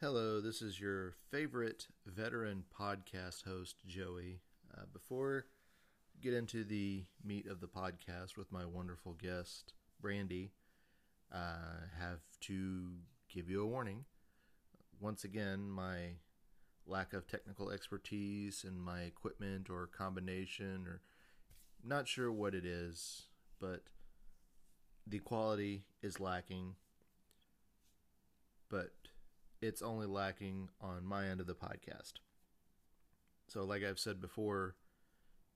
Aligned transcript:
Hello, 0.00 0.40
this 0.40 0.62
is 0.62 0.80
your 0.80 1.12
favorite 1.30 1.86
veteran 2.06 2.64
podcast 2.74 3.44
host, 3.44 3.76
Joey. 3.86 4.40
Uh, 4.74 4.84
before 4.94 5.44
get 6.22 6.32
into 6.32 6.64
the 6.64 7.04
meat 7.22 7.46
of 7.46 7.60
the 7.60 7.66
podcast 7.68 8.38
with 8.38 8.50
my 8.50 8.64
wonderful 8.64 9.12
guest, 9.12 9.74
Brandy, 10.00 10.52
I 11.30 11.36
uh, 11.36 11.80
have 12.00 12.20
to 12.42 12.92
give 13.28 13.50
you 13.50 13.62
a 13.62 13.66
warning. 13.66 14.06
Once 15.00 15.24
again, 15.24 15.68
my 15.70 16.14
lack 16.86 17.12
of 17.12 17.26
technical 17.26 17.70
expertise 17.70 18.64
and 18.66 18.80
my 18.80 19.02
equipment 19.02 19.68
or 19.68 19.86
combination, 19.86 20.86
or 20.86 21.02
not 21.84 22.08
sure 22.08 22.32
what 22.32 22.54
it 22.54 22.64
is, 22.64 23.24
but 23.60 23.82
the 25.06 25.18
quality 25.18 25.84
is 26.02 26.20
lacking. 26.20 26.76
But 28.70 28.99
it's 29.60 29.82
only 29.82 30.06
lacking 30.06 30.68
on 30.80 31.04
my 31.04 31.28
end 31.28 31.40
of 31.40 31.46
the 31.46 31.54
podcast. 31.54 32.14
So, 33.46 33.64
like 33.64 33.82
I've 33.82 33.98
said 33.98 34.20
before, 34.20 34.76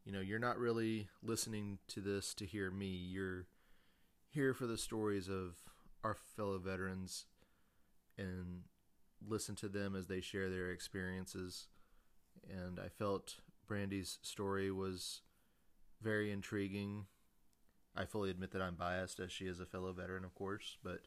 you 0.04 0.12
know, 0.12 0.20
you're 0.20 0.38
not 0.38 0.58
really 0.58 1.08
listening 1.22 1.78
to 1.88 2.00
this 2.00 2.34
to 2.34 2.46
hear 2.46 2.70
me. 2.70 2.86
You're 2.86 3.46
here 4.28 4.52
for 4.52 4.66
the 4.66 4.76
stories 4.76 5.28
of 5.28 5.56
our 6.02 6.14
fellow 6.14 6.58
veterans 6.58 7.26
and 8.18 8.62
listen 9.26 9.54
to 9.56 9.68
them 9.68 9.96
as 9.96 10.06
they 10.06 10.20
share 10.20 10.50
their 10.50 10.70
experiences. 10.70 11.68
And 12.50 12.78
I 12.78 12.88
felt 12.88 13.36
Brandy's 13.66 14.18
story 14.22 14.70
was 14.70 15.22
very 16.02 16.30
intriguing. 16.30 17.06
I 17.96 18.04
fully 18.04 18.30
admit 18.30 18.50
that 18.50 18.60
I'm 18.60 18.74
biased, 18.74 19.20
as 19.20 19.32
she 19.32 19.46
is 19.46 19.60
a 19.60 19.66
fellow 19.66 19.92
veteran, 19.92 20.24
of 20.24 20.34
course, 20.34 20.76
but 20.82 21.02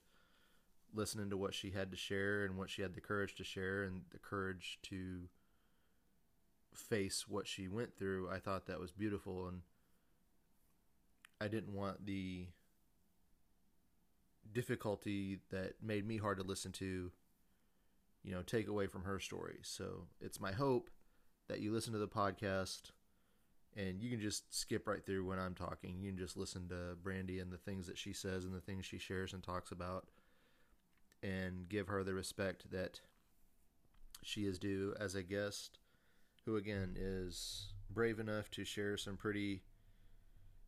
listening 0.94 1.30
to 1.30 1.38
what 1.38 1.54
she 1.54 1.72
had 1.72 1.92
to 1.92 1.98
share 1.98 2.46
and 2.46 2.58
what 2.58 2.70
she 2.70 2.82
had 2.82 2.96
the 2.96 3.02
courage 3.02 3.36
to 3.36 3.44
share 3.44 3.84
and 3.84 4.02
the 4.12 4.20
courage 4.20 4.80
to 4.84 5.30
face 6.74 7.28
what 7.28 7.48
she 7.48 7.68
went 7.68 7.98
through, 7.98 8.30
I 8.30 8.40
thought 8.40 8.68
that 8.68 8.80
was 8.80 8.92
beautiful 8.92 9.48
and 9.48 9.62
I 11.40 11.48
didn't 11.48 11.74
want 11.74 12.06
the 12.06 12.48
difficulty 14.52 15.40
that 15.52 15.74
made 15.82 16.08
me 16.08 16.18
hard 16.18 16.38
to 16.38 16.44
listen 16.44 16.72
to, 16.74 17.12
you 18.24 18.32
know, 18.32 18.42
take 18.42 18.68
away 18.68 18.88
from 18.88 19.04
her 19.04 19.20
story. 19.20 19.60
So 19.62 20.08
it's 20.22 20.40
my 20.40 20.52
hope 20.52 20.90
that 21.48 21.60
you 21.60 21.72
listen 21.72 21.94
to 21.94 22.00
the 22.00 22.08
podcast 22.08 22.92
and 23.76 24.02
you 24.02 24.10
can 24.10 24.20
just 24.20 24.54
skip 24.58 24.88
right 24.88 25.06
through 25.06 25.26
when 25.26 25.40
I'm 25.40 25.54
talking. 25.54 26.00
You 26.02 26.10
can 26.10 26.18
just 26.18 26.38
listen 26.38 26.68
to 26.70 26.96
Brandy 27.02 27.40
and 27.40 27.52
the 27.52 27.58
things 27.58 27.88
that 27.88 27.98
she 27.98 28.14
says 28.14 28.44
and 28.44 28.54
the 28.54 28.62
things 28.62 28.86
she 28.86 28.98
shares 28.98 29.34
and 29.34 29.44
talks 29.44 29.72
about 29.72 30.08
and 31.24 31.68
give 31.70 31.88
her 31.88 32.04
the 32.04 32.14
respect 32.14 32.72
that 32.72 33.02
she 34.24 34.46
is 34.46 34.60
due 34.60 34.94
as 35.00 35.16
a 35.16 35.24
guest 35.24 35.80
who 36.46 36.56
again 36.56 36.96
is 36.98 37.74
brave 37.90 38.20
enough 38.20 38.50
to 38.52 38.64
share 38.64 38.98
some 38.98 39.18
pretty 39.18 39.64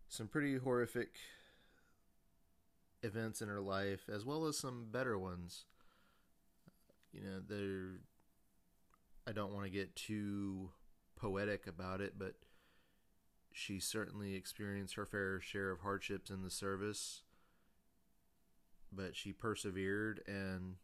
some 0.07 0.27
pretty 0.27 0.57
horrific 0.57 1.15
events 3.03 3.41
in 3.41 3.47
her 3.47 3.61
life 3.61 4.09
as 4.13 4.25
well 4.25 4.45
as 4.45 4.57
some 4.57 4.87
better 4.91 5.17
ones. 5.17 5.65
You 7.11 7.21
know 7.21 7.39
there 7.47 8.01
I 9.27 9.31
don't 9.31 9.53
want 9.53 9.65
to 9.65 9.71
get 9.71 9.95
too 9.95 10.71
poetic 11.15 11.67
about 11.67 12.01
it 12.01 12.13
but 12.17 12.35
she 13.51 13.79
certainly 13.79 14.35
experienced 14.35 14.95
her 14.95 15.05
fair 15.05 15.41
share 15.41 15.71
of 15.71 15.81
hardships 15.81 16.29
in 16.29 16.43
the 16.43 16.49
service 16.49 17.23
but 18.91 19.15
she 19.15 19.31
persevered 19.31 20.21
and 20.27 20.75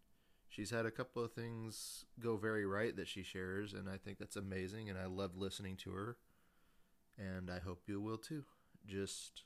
she's 0.48 0.72
had 0.72 0.86
a 0.86 0.92
couple 0.92 1.24
of 1.24 1.34
things 1.34 2.06
go 2.20 2.38
very 2.38 2.66
right 2.66 2.96
that 2.96 3.08
she 3.08 3.24
shares 3.24 3.74
and 3.74 3.90
I 3.90 3.98
think 3.98 4.18
that's 4.18 4.36
amazing 4.36 4.90
and 4.90 4.98
I 4.98 5.06
loved 5.06 5.38
listening 5.38 5.76
to 5.78 5.92
her 5.92 6.18
and 7.18 7.50
I 7.50 7.60
hope 7.60 7.84
you 7.88 8.00
will 8.02 8.18
too. 8.18 8.44
Just 8.86 9.44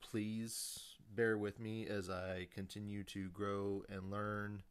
please 0.00 0.96
bear 1.14 1.36
with 1.36 1.60
me 1.60 1.86
as 1.86 2.08
I 2.08 2.46
continue 2.52 3.04
to 3.04 3.28
grow 3.30 3.84
and 3.88 4.10
learn 4.10 4.62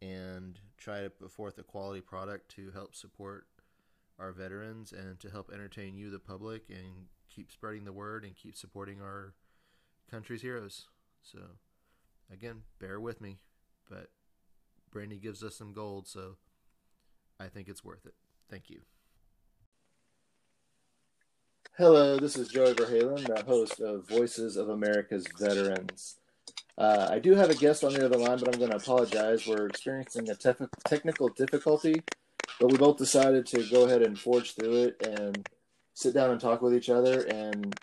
and 0.00 0.58
try 0.76 1.02
to 1.02 1.10
put 1.10 1.30
forth 1.30 1.58
a 1.58 1.62
quality 1.62 2.00
product 2.00 2.50
to 2.56 2.70
help 2.72 2.94
support 2.94 3.46
our 4.18 4.32
veterans 4.32 4.92
and 4.92 5.18
to 5.20 5.30
help 5.30 5.50
entertain 5.52 5.96
you, 5.96 6.10
the 6.10 6.18
public, 6.18 6.64
and 6.70 7.06
keep 7.28 7.52
spreading 7.52 7.84
the 7.84 7.92
word 7.92 8.24
and 8.24 8.34
keep 8.34 8.56
supporting 8.56 9.00
our 9.00 9.34
country's 10.10 10.42
heroes. 10.42 10.86
So, 11.22 11.38
again, 12.32 12.62
bear 12.78 13.00
with 13.00 13.20
me, 13.20 13.38
but 13.88 14.10
Brandy 14.90 15.18
gives 15.18 15.42
us 15.42 15.56
some 15.56 15.72
gold, 15.72 16.06
so 16.08 16.36
I 17.38 17.46
think 17.46 17.68
it's 17.68 17.84
worth 17.84 18.06
it. 18.06 18.14
Thank 18.50 18.70
you. 18.70 18.80
Hello, 21.76 22.18
this 22.18 22.36
is 22.36 22.48
Joey 22.48 22.74
Verhalen, 22.74 23.24
the 23.24 23.44
host 23.44 23.80
of 23.80 24.08
Voices 24.08 24.56
of 24.56 24.68
America's 24.68 25.26
Veterans. 25.38 26.16
Uh, 26.76 27.08
I 27.10 27.18
do 27.18 27.34
have 27.34 27.50
a 27.50 27.54
guest 27.54 27.84
on 27.84 27.92
the 27.92 28.04
other 28.04 28.16
line, 28.16 28.38
but 28.38 28.52
I'm 28.52 28.58
going 28.58 28.70
to 28.70 28.76
apologize. 28.78 29.46
We're 29.46 29.66
experiencing 29.66 30.28
a 30.30 30.34
tef- 30.34 30.68
technical 30.86 31.28
difficulty, 31.28 32.02
but 32.58 32.72
we 32.72 32.78
both 32.78 32.96
decided 32.96 33.46
to 33.46 33.62
go 33.70 33.84
ahead 33.84 34.02
and 34.02 34.18
forge 34.18 34.54
through 34.54 34.84
it 34.84 35.06
and 35.06 35.48
sit 35.94 36.14
down 36.14 36.30
and 36.30 36.40
talk 36.40 36.62
with 36.62 36.74
each 36.74 36.88
other 36.88 37.22
and 37.22 37.78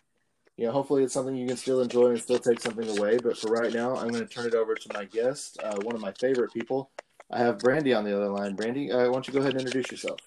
you 0.58 0.66
know, 0.66 0.72
hopefully 0.72 1.04
it's 1.04 1.14
something 1.14 1.36
you 1.36 1.48
can 1.48 1.58
still 1.58 1.82
enjoy 1.82 2.12
and 2.12 2.22
still 2.22 2.40
take 2.40 2.60
something 2.60 2.98
away. 2.98 3.18
But 3.18 3.38
for 3.38 3.52
right 3.52 3.74
now, 3.74 3.96
I'm 3.96 4.08
going 4.08 4.26
to 4.26 4.34
turn 4.34 4.46
it 4.46 4.56
over 4.56 4.74
to 4.76 4.94
my 4.94 5.06
guest, 5.06 5.60
uh, 5.64 5.76
one 5.82 5.96
of 5.96 6.02
my 6.02 6.14
favorite 6.14 6.54
people. 6.54 6.92
I 7.32 7.40
have 7.40 7.60
Brandy 7.60 7.94
on 7.94 8.06
the 8.06 8.16
other 8.16 8.30
line. 8.30 8.56
Brandy, 8.56 8.92
uh, 8.92 9.08
why 9.08 9.12
don't 9.12 9.28
you 9.28 9.34
go 9.34 9.40
ahead 9.40 9.54
and 9.54 9.62
introduce 9.62 9.92
yourself? 9.92 10.20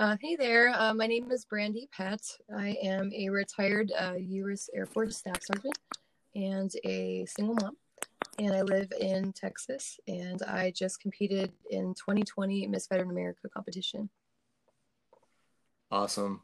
Uh, 0.00 0.16
hey 0.20 0.34
there, 0.36 0.74
uh, 0.76 0.92
my 0.92 1.06
name 1.06 1.30
is 1.30 1.44
Brandy 1.44 1.88
Pett. 1.96 2.20
I 2.54 2.76
am 2.82 3.12
a 3.14 3.30
retired 3.30 3.92
U.S. 4.18 4.68
Uh, 4.74 4.78
Air 4.78 4.86
Force 4.86 5.18
Staff 5.18 5.40
Sergeant 5.42 5.78
and 6.34 6.70
a 6.84 7.24
single 7.26 7.54
mom. 7.54 7.76
And 8.38 8.52
I 8.52 8.62
live 8.62 8.92
in 9.00 9.32
Texas, 9.32 10.00
and 10.08 10.42
I 10.42 10.72
just 10.72 11.00
competed 11.00 11.52
in 11.70 11.94
2020 11.94 12.66
Miss 12.66 12.88
Veteran 12.88 13.10
America 13.10 13.48
competition. 13.48 14.10
Awesome. 15.92 16.42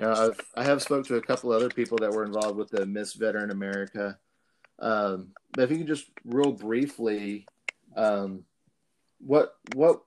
I've 0.00 0.40
I 0.54 0.64
have 0.64 0.82
spoke 0.82 1.06
to 1.06 1.16
a 1.16 1.22
couple 1.22 1.52
other 1.52 1.68
people 1.68 1.98
that 1.98 2.12
were 2.12 2.24
involved 2.24 2.56
with 2.56 2.70
the 2.70 2.86
Miss 2.86 3.14
Veteran 3.14 3.50
America. 3.50 4.18
Um, 4.78 5.32
but 5.52 5.64
if 5.64 5.70
you 5.70 5.78
could 5.78 5.88
just 5.88 6.06
real 6.24 6.52
briefly, 6.52 7.46
um, 7.96 8.44
what 9.18 9.56
what 9.74 10.02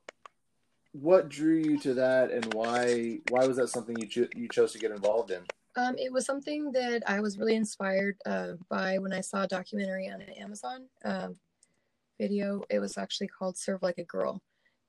what 0.94 1.30
drew 1.30 1.56
you 1.56 1.80
to 1.80 1.94
that, 1.96 2.32
and 2.32 2.54
why 2.54 3.20
why 3.30 3.46
was 3.46 3.58
that 3.58 3.70
something 3.70 3.98
you 4.00 4.08
cho- 4.08 4.30
you 4.36 4.48
chose 4.48 4.72
to 4.74 4.80
get 4.80 4.92
involved 4.92 5.32
in? 5.32 5.44
Um, 5.76 5.96
it 5.98 6.12
was 6.12 6.26
something 6.26 6.72
that 6.74 7.04
I 7.08 7.22
was 7.22 7.38
really 7.38 7.56
inspired 7.56 8.18
uh, 8.26 8.54
by 8.70 8.98
when 8.98 9.14
I 9.14 9.22
saw 9.22 9.44
a 9.44 9.48
documentary 9.48 10.10
on 10.10 10.22
an 10.22 10.30
Amazon 10.32 10.88
uh, 11.04 11.30
video. 12.20 12.62
It 12.70 12.80
was 12.80 12.98
actually 12.98 13.28
called 13.28 13.58
"Serve 13.58 13.82
Like 13.82 13.98
a 13.98 14.06
Girl," 14.06 14.42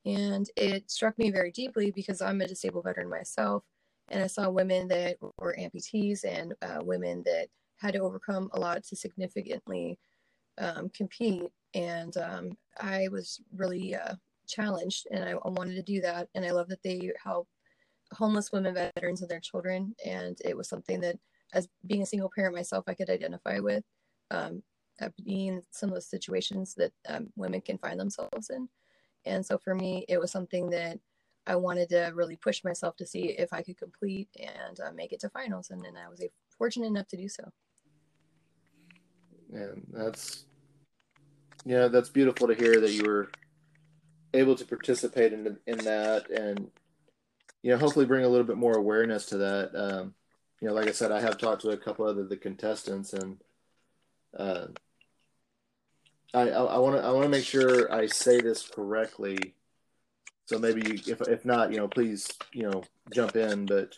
and 0.05 0.49
it 0.57 0.91
struck 0.91 1.19
me 1.19 1.31
very 1.31 1.51
deeply 1.51 1.91
because 1.91 2.21
I'm 2.21 2.41
a 2.41 2.47
disabled 2.47 2.85
veteran 2.85 3.09
myself 3.09 3.65
and 4.13 4.23
I 4.23 4.27
saw 4.27 4.49
women 4.51 4.89
that 4.89 5.17
were 5.39 5.57
amputees 5.59 6.25
and 6.25 6.55
uh, 6.63 6.79
women 6.83 7.23
that 7.25 7.49
had 7.79 7.95
to 7.95 8.01
overcome 8.01 8.51
a 8.53 8.61
lot 8.61 8.85
to 8.85 8.97
significantly 8.97 9.99
um, 10.59 10.91
compete. 10.95 11.51
And 11.75 12.15
um, 12.19 12.51
I 12.81 13.09
was 13.11 13.41
really 13.57 13.95
uh, 13.95 14.15
challenged, 14.47 15.07
and 15.11 15.25
I, 15.25 15.35
wanted 15.35 15.75
to 15.77 15.83
do 15.83 16.01
that. 16.03 16.29
And 16.35 16.45
I 16.45 16.51
love 16.51 16.69
that 16.69 16.83
they 16.85 17.11
help 17.23 17.49
homeless 18.13 18.53
women, 18.53 18.75
veterans, 18.75 19.23
and 19.23 19.31
their 19.31 19.41
children. 19.41 19.95
And 20.05 20.39
it 20.45 20.57
was 20.57 20.69
something 20.69 21.01
that, 21.01 21.17
as 21.55 21.69
being 21.87 22.03
a 22.03 22.07
single 22.07 22.31
parent 22.35 22.55
myself, 22.55 22.85
I 22.87 22.95
could 22.95 23.11
identify 23.11 23.59
with. 23.59 23.83
Um, 24.31 24.63
being 25.25 25.63
some 25.71 25.89
of 25.89 25.97
the 25.97 26.01
situations 26.01 26.75
that 26.75 26.93
um, 27.09 27.29
women 27.37 27.61
can 27.61 27.79
find 27.79 27.99
themselves 27.99 28.51
in. 28.51 28.69
And 29.25 29.45
so 29.45 29.59
for 29.59 29.75
me, 29.75 30.05
it 30.09 30.21
was 30.21 30.31
something 30.31 30.71
that 30.71 30.99
I 31.47 31.57
wanted 31.57 31.89
to 31.91 32.13
really 32.15 32.37
push 32.37 32.63
myself 32.63 32.97
to 32.97 33.07
see 33.07 33.31
if 33.31 33.53
I 33.53 33.63
could 33.63 33.77
complete 33.77 34.29
and 34.39 34.79
uh, 34.81 34.93
make 34.95 35.13
it 35.13 35.21
to 35.21 35.29
finals, 35.29 35.71
and 35.71 35.85
then 35.85 35.97
I 35.97 36.09
was 36.09 36.23
fortunate 36.57 36.87
enough 36.87 37.09
to 37.09 37.17
do 37.17 37.29
so. 37.29 37.45
And 39.53 39.87
that's 39.93 40.47
yeah, 41.65 41.89
that's 41.89 42.09
beautiful 42.09 42.49
to 42.49 42.55
hear 42.55 42.81
that 42.81 42.93
you 42.93 43.05
were 43.05 43.31
able 44.35 44.55
to 44.57 44.65
participate 44.65 45.33
in 45.33 45.59
in 45.67 45.79
that, 45.79 46.31
and 46.31 46.71
you 47.63 47.71
know, 47.71 47.79
hopefully 47.79 48.07
bring 48.07 48.25
a 48.25 48.29
little 48.29 48.47
bit 48.47 48.57
more 48.57 48.75
awareness 48.75 49.27
to 49.27 49.39
that. 49.39 49.71
Um, 49.75 50.15
you 50.61 50.69
know, 50.69 50.75
like 50.75 50.89
I 50.89 50.93
said, 50.93 51.11
I 51.11 51.21
have 51.21 51.39
talked 51.39 51.63
to 51.63 51.71
a 51.71 51.77
couple 51.77 52.07
of 52.07 52.29
the 52.29 52.37
contestants, 52.37 53.13
and 53.13 53.39
uh, 54.37 54.67
I 56.33 56.51
I 56.51 56.79
want 56.79 56.97
to 56.97 57.03
I 57.03 57.11
want 57.11 57.25
to 57.25 57.29
make 57.29 57.45
sure 57.45 57.93
I 57.93 58.07
say 58.07 58.41
this 58.41 58.67
correctly 58.69 59.55
so 60.47 60.59
maybe 60.59 61.01
if 61.07 61.21
if 61.23 61.45
not, 61.45 61.71
you 61.71 61.79
know, 61.79 61.89
please, 61.89 62.29
you 62.53 62.69
know, 62.69 62.83
jump 63.13 63.37
in. 63.37 63.67
But 63.67 63.95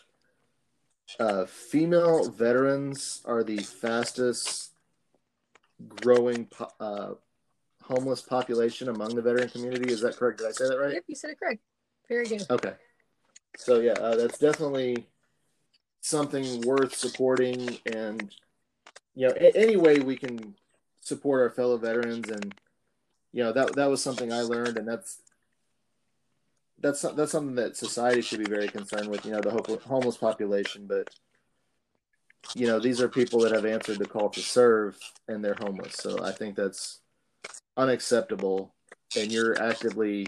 uh, 1.19 1.45
female 1.45 2.29
veterans 2.29 3.21
are 3.25 3.43
the 3.43 3.57
fastest 3.57 4.71
growing 6.01 6.47
uh, 6.79 7.13
homeless 7.83 8.21
population 8.21 8.89
among 8.89 9.15
the 9.15 9.21
veteran 9.21 9.49
community. 9.49 9.91
Is 9.91 10.01
that 10.01 10.17
correct? 10.17 10.39
Did 10.39 10.47
I 10.47 10.51
say 10.51 10.67
that 10.69 10.77
right? 10.79 10.93
Yep, 10.93 11.03
you 11.07 11.15
said 11.15 11.31
it 11.31 11.39
correct. 11.39 11.61
Very 12.07 12.27
good. 12.27 12.45
Okay. 12.49 12.73
So 13.57 13.79
yeah, 13.79 13.93
uh, 13.93 14.15
that's 14.15 14.37
definitely 14.37 15.07
something 16.01 16.61
worth 16.61 16.95
supporting, 16.95 17.77
and 17.85 18.33
you 19.15 19.27
know, 19.27 19.33
a- 19.35 19.57
any 19.57 19.77
way 19.77 19.99
we 19.99 20.15
can 20.15 20.55
support 21.01 21.41
our 21.41 21.49
fellow 21.49 21.77
veterans, 21.77 22.29
and 22.29 22.53
you 23.31 23.43
know, 23.43 23.51
that 23.53 23.75
that 23.75 23.89
was 23.89 24.03
something 24.03 24.31
I 24.31 24.41
learned, 24.41 24.77
and 24.77 24.87
that's 24.87 25.21
that's 26.79 27.01
that's 27.01 27.31
something 27.31 27.55
that 27.55 27.77
society 27.77 28.21
should 28.21 28.39
be 28.39 28.49
very 28.49 28.67
concerned 28.67 29.09
with. 29.09 29.25
You 29.25 29.31
know, 29.31 29.41
the 29.41 29.79
homeless 29.85 30.17
population, 30.17 30.85
but 30.87 31.09
you 32.53 32.67
know, 32.67 32.79
these 32.79 33.01
are 33.01 33.09
people 33.09 33.39
that 33.41 33.51
have 33.51 33.65
answered 33.65 33.99
the 33.99 34.05
call 34.05 34.29
to 34.29 34.41
serve, 34.41 34.97
and 35.27 35.43
they're 35.43 35.57
homeless. 35.59 35.95
So 35.95 36.23
I 36.23 36.31
think 36.31 36.55
that's 36.55 36.99
unacceptable, 37.77 38.73
and 39.17 39.31
you're 39.31 39.61
actively 39.61 40.27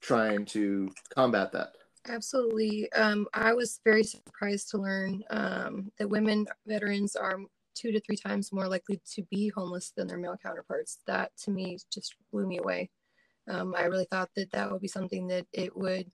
trying 0.00 0.44
to 0.46 0.90
combat 1.14 1.52
that. 1.52 1.74
Absolutely. 2.08 2.90
Um, 2.92 3.26
I 3.34 3.52
was 3.52 3.80
very 3.84 4.02
surprised 4.02 4.70
to 4.70 4.78
learn 4.78 5.22
um, 5.30 5.92
that 5.98 6.08
women 6.08 6.46
veterans 6.66 7.14
are 7.14 7.38
two 7.74 7.92
to 7.92 8.00
three 8.00 8.16
times 8.16 8.52
more 8.52 8.68
likely 8.68 9.00
to 9.14 9.22
be 9.30 9.52
homeless 9.54 9.92
than 9.96 10.06
their 10.06 10.18
male 10.18 10.36
counterparts. 10.42 10.98
That 11.06 11.32
to 11.44 11.50
me 11.50 11.78
just 11.92 12.14
blew 12.32 12.46
me 12.46 12.58
away. 12.58 12.90
Um, 13.50 13.74
I 13.76 13.82
really 13.84 14.06
thought 14.10 14.30
that 14.36 14.52
that 14.52 14.70
would 14.70 14.80
be 14.80 14.88
something 14.88 15.26
that 15.28 15.46
it 15.52 15.76
would 15.76 16.10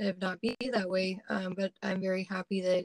have 0.00 0.18
not 0.20 0.40
be 0.40 0.56
that 0.72 0.88
way. 0.88 1.20
Um, 1.28 1.54
but 1.56 1.72
I'm 1.82 2.00
very 2.00 2.24
happy 2.24 2.60
that 2.62 2.84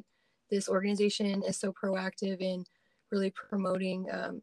this 0.51 0.67
organization 0.67 1.41
is 1.43 1.57
so 1.57 1.71
proactive 1.71 2.41
in 2.41 2.65
really 3.11 3.31
promoting, 3.31 4.07
um, 4.11 4.41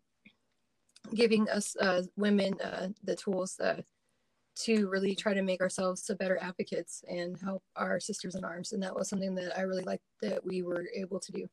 giving 1.14 1.48
us 1.50 1.76
uh, 1.76 2.02
women 2.16 2.54
uh, 2.60 2.88
the 3.04 3.16
tools 3.16 3.58
uh, 3.60 3.82
to 4.56 4.88
really 4.88 5.14
try 5.14 5.34
to 5.34 5.42
make 5.42 5.60
ourselves 5.60 6.04
so 6.04 6.14
better 6.14 6.38
advocates 6.40 7.04
and 7.08 7.38
help 7.40 7.62
our 7.76 8.00
sisters 8.00 8.34
in 8.34 8.44
arms. 8.44 8.72
And 8.72 8.82
that 8.82 8.94
was 8.94 9.08
something 9.08 9.34
that 9.34 9.58
I 9.58 9.62
really 9.62 9.84
liked 9.84 10.04
that 10.22 10.44
we 10.44 10.62
were 10.62 10.86
able 10.94 11.20
to 11.20 11.32
do. 11.32 11.48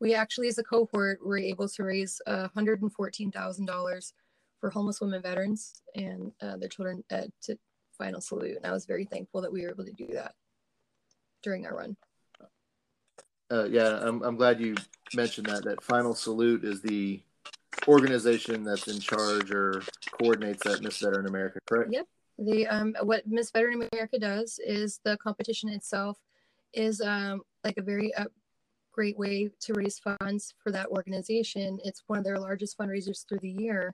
We 0.00 0.14
actually, 0.14 0.48
as 0.48 0.58
a 0.58 0.64
cohort, 0.64 1.24
were 1.24 1.38
able 1.38 1.68
to 1.68 1.84
raise 1.84 2.20
$114,000 2.26 4.12
for 4.62 4.70
homeless 4.70 5.00
women 5.00 5.20
veterans 5.20 5.82
and 5.96 6.30
uh, 6.40 6.56
their 6.56 6.68
children 6.68 7.02
uh, 7.10 7.22
to 7.42 7.58
Final 7.98 8.20
Salute. 8.20 8.58
And 8.58 8.64
I 8.64 8.70
was 8.70 8.86
very 8.86 9.04
thankful 9.04 9.42
that 9.42 9.52
we 9.52 9.62
were 9.62 9.70
able 9.70 9.84
to 9.84 9.92
do 9.92 10.06
that 10.12 10.34
during 11.42 11.66
our 11.66 11.76
run. 11.76 11.96
Uh, 13.50 13.64
yeah, 13.64 13.98
I'm, 14.00 14.22
I'm 14.22 14.36
glad 14.36 14.60
you 14.60 14.76
mentioned 15.14 15.48
that. 15.48 15.64
That 15.64 15.82
Final 15.82 16.14
Salute 16.14 16.64
is 16.64 16.80
the 16.80 17.20
organization 17.88 18.62
that's 18.62 18.86
in 18.86 19.00
charge 19.00 19.50
or 19.50 19.82
coordinates 20.12 20.62
that 20.62 20.80
Miss 20.80 21.00
Veteran 21.00 21.26
America, 21.26 21.58
correct? 21.66 21.92
Yep. 21.92 22.06
The 22.38 22.66
um, 22.68 22.94
what 23.02 23.26
Miss 23.26 23.50
Veteran 23.50 23.88
America 23.92 24.18
does 24.18 24.60
is 24.64 25.00
the 25.04 25.18
competition 25.18 25.68
itself 25.70 26.18
is 26.72 27.00
um, 27.00 27.42
like 27.64 27.76
a 27.78 27.82
very 27.82 28.14
uh, 28.14 28.26
great 28.92 29.18
way 29.18 29.50
to 29.60 29.74
raise 29.74 29.98
funds 29.98 30.54
for 30.62 30.70
that 30.70 30.86
organization. 30.86 31.80
It's 31.84 32.04
one 32.06 32.18
of 32.18 32.24
their 32.24 32.38
largest 32.38 32.78
fundraisers 32.78 33.26
through 33.28 33.40
the 33.40 33.50
year. 33.50 33.92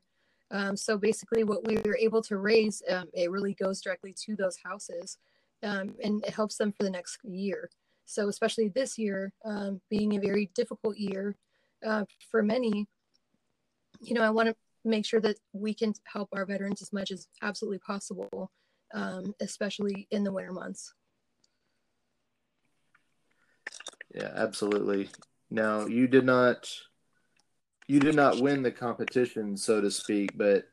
Um, 0.50 0.77
so 0.77 0.97
basically, 0.97 1.45
what 1.45 1.67
we 1.67 1.77
were 1.79 1.97
able 1.97 2.23
to 2.23 2.39
raise, 2.39 2.83
um, 2.89 3.06
it 3.12 3.31
really 3.31 3.55
goes 3.55 3.81
directly 3.81 4.15
to 4.25 4.37
those 4.37 4.56
houses, 4.65 5.19
um, 5.62 5.95
and 6.03 6.25
it 6.25 6.33
helps 6.33 6.56
them 6.56 6.73
for 6.73 6.85
the 6.85 6.91
next 6.91 7.19
year. 7.25 7.69
So 8.06 8.29
especially 8.29 8.69
this 8.69 8.97
year, 8.97 9.33
um, 9.45 9.81
being 9.91 10.17
a 10.17 10.21
very 10.21 10.50
difficult 10.55 10.97
year 10.97 11.37
uh, 11.87 12.05
for 12.31 12.43
many, 12.43 12.87
you 14.00 14.15
know, 14.15 14.23
I 14.23 14.31
want 14.31 14.49
to 14.49 14.56
make 14.85 15.05
sure 15.05 15.21
that 15.21 15.37
we 15.53 15.75
can 15.75 15.93
help 16.05 16.31
our 16.33 16.47
veterans 16.47 16.81
as 16.81 16.93
much 16.93 17.11
as 17.11 17.29
absolutely 17.43 17.81
possible, 17.81 18.50
um, 18.95 19.35
especially 19.41 20.09
in 20.11 20.25
the 20.25 20.33
winter 20.33 20.53
months. 20.53 20.95
Yeah, 24.15 24.33
absolutely. 24.35 25.11
Now, 25.50 25.87
you 25.87 26.06
did 26.06 26.25
not 26.25 26.71
you 27.88 27.99
did 27.99 28.14
not 28.14 28.38
win 28.40 28.62
the 28.62 28.70
competition, 28.70 29.56
so 29.56 29.81
to 29.81 29.90
speak, 29.90 30.37
but 30.37 30.69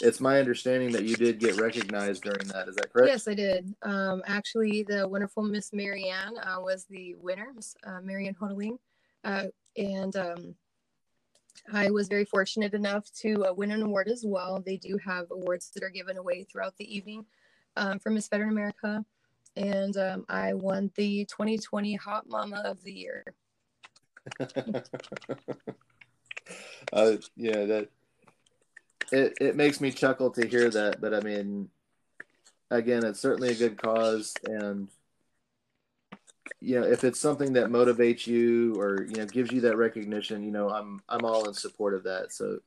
it's 0.00 0.20
my 0.20 0.38
understanding 0.38 0.92
that 0.92 1.02
you 1.02 1.16
did 1.16 1.40
get 1.40 1.60
recognized 1.60 2.22
during 2.22 2.46
that. 2.48 2.68
Is 2.68 2.76
that 2.76 2.92
correct? 2.92 3.08
Yes, 3.08 3.26
I 3.26 3.34
did. 3.34 3.74
Um, 3.82 4.22
actually, 4.26 4.84
the 4.84 5.06
wonderful 5.08 5.42
Miss 5.42 5.72
Marianne 5.72 6.38
uh, 6.40 6.60
was 6.60 6.84
the 6.84 7.16
winner, 7.16 7.48
Miss 7.54 7.74
uh, 7.84 8.00
Marianne 8.00 8.36
Hodeling, 8.40 8.78
uh, 9.24 9.46
and 9.76 10.14
um, 10.14 10.54
I 11.72 11.90
was 11.90 12.06
very 12.06 12.24
fortunate 12.24 12.74
enough 12.74 13.12
to 13.22 13.44
uh, 13.46 13.52
win 13.52 13.72
an 13.72 13.82
award 13.82 14.06
as 14.06 14.24
well. 14.24 14.62
They 14.64 14.76
do 14.76 14.96
have 15.04 15.26
awards 15.32 15.68
that 15.74 15.82
are 15.82 15.90
given 15.90 16.16
away 16.16 16.44
throughout 16.44 16.76
the 16.76 16.96
evening 16.96 17.26
um, 17.76 17.98
from 17.98 18.14
Miss 18.14 18.28
Veteran 18.28 18.50
America, 18.50 19.04
and 19.56 19.96
um, 19.96 20.24
I 20.28 20.54
won 20.54 20.92
the 20.94 21.24
2020 21.24 21.96
Hot 21.96 22.28
Mama 22.28 22.62
of 22.64 22.84
the 22.84 22.92
Year. 22.92 23.24
uh, 26.92 27.16
yeah, 27.36 27.64
that 27.64 27.88
it 29.10 29.34
it 29.40 29.56
makes 29.56 29.80
me 29.80 29.90
chuckle 29.90 30.30
to 30.30 30.46
hear 30.46 30.70
that. 30.70 31.00
But 31.00 31.14
I 31.14 31.20
mean, 31.20 31.68
again, 32.70 33.04
it's 33.04 33.20
certainly 33.20 33.50
a 33.50 33.54
good 33.54 33.80
cause, 33.80 34.34
and 34.44 34.88
you 36.60 36.80
know, 36.80 36.86
if 36.86 37.04
it's 37.04 37.20
something 37.20 37.52
that 37.54 37.68
motivates 37.68 38.26
you 38.26 38.74
or 38.80 39.04
you 39.04 39.16
know 39.16 39.26
gives 39.26 39.52
you 39.52 39.60
that 39.62 39.76
recognition, 39.76 40.42
you 40.42 40.50
know, 40.50 40.70
I'm 40.70 41.00
I'm 41.08 41.24
all 41.24 41.46
in 41.48 41.54
support 41.54 41.94
of 41.94 42.04
that. 42.04 42.32
So. 42.32 42.58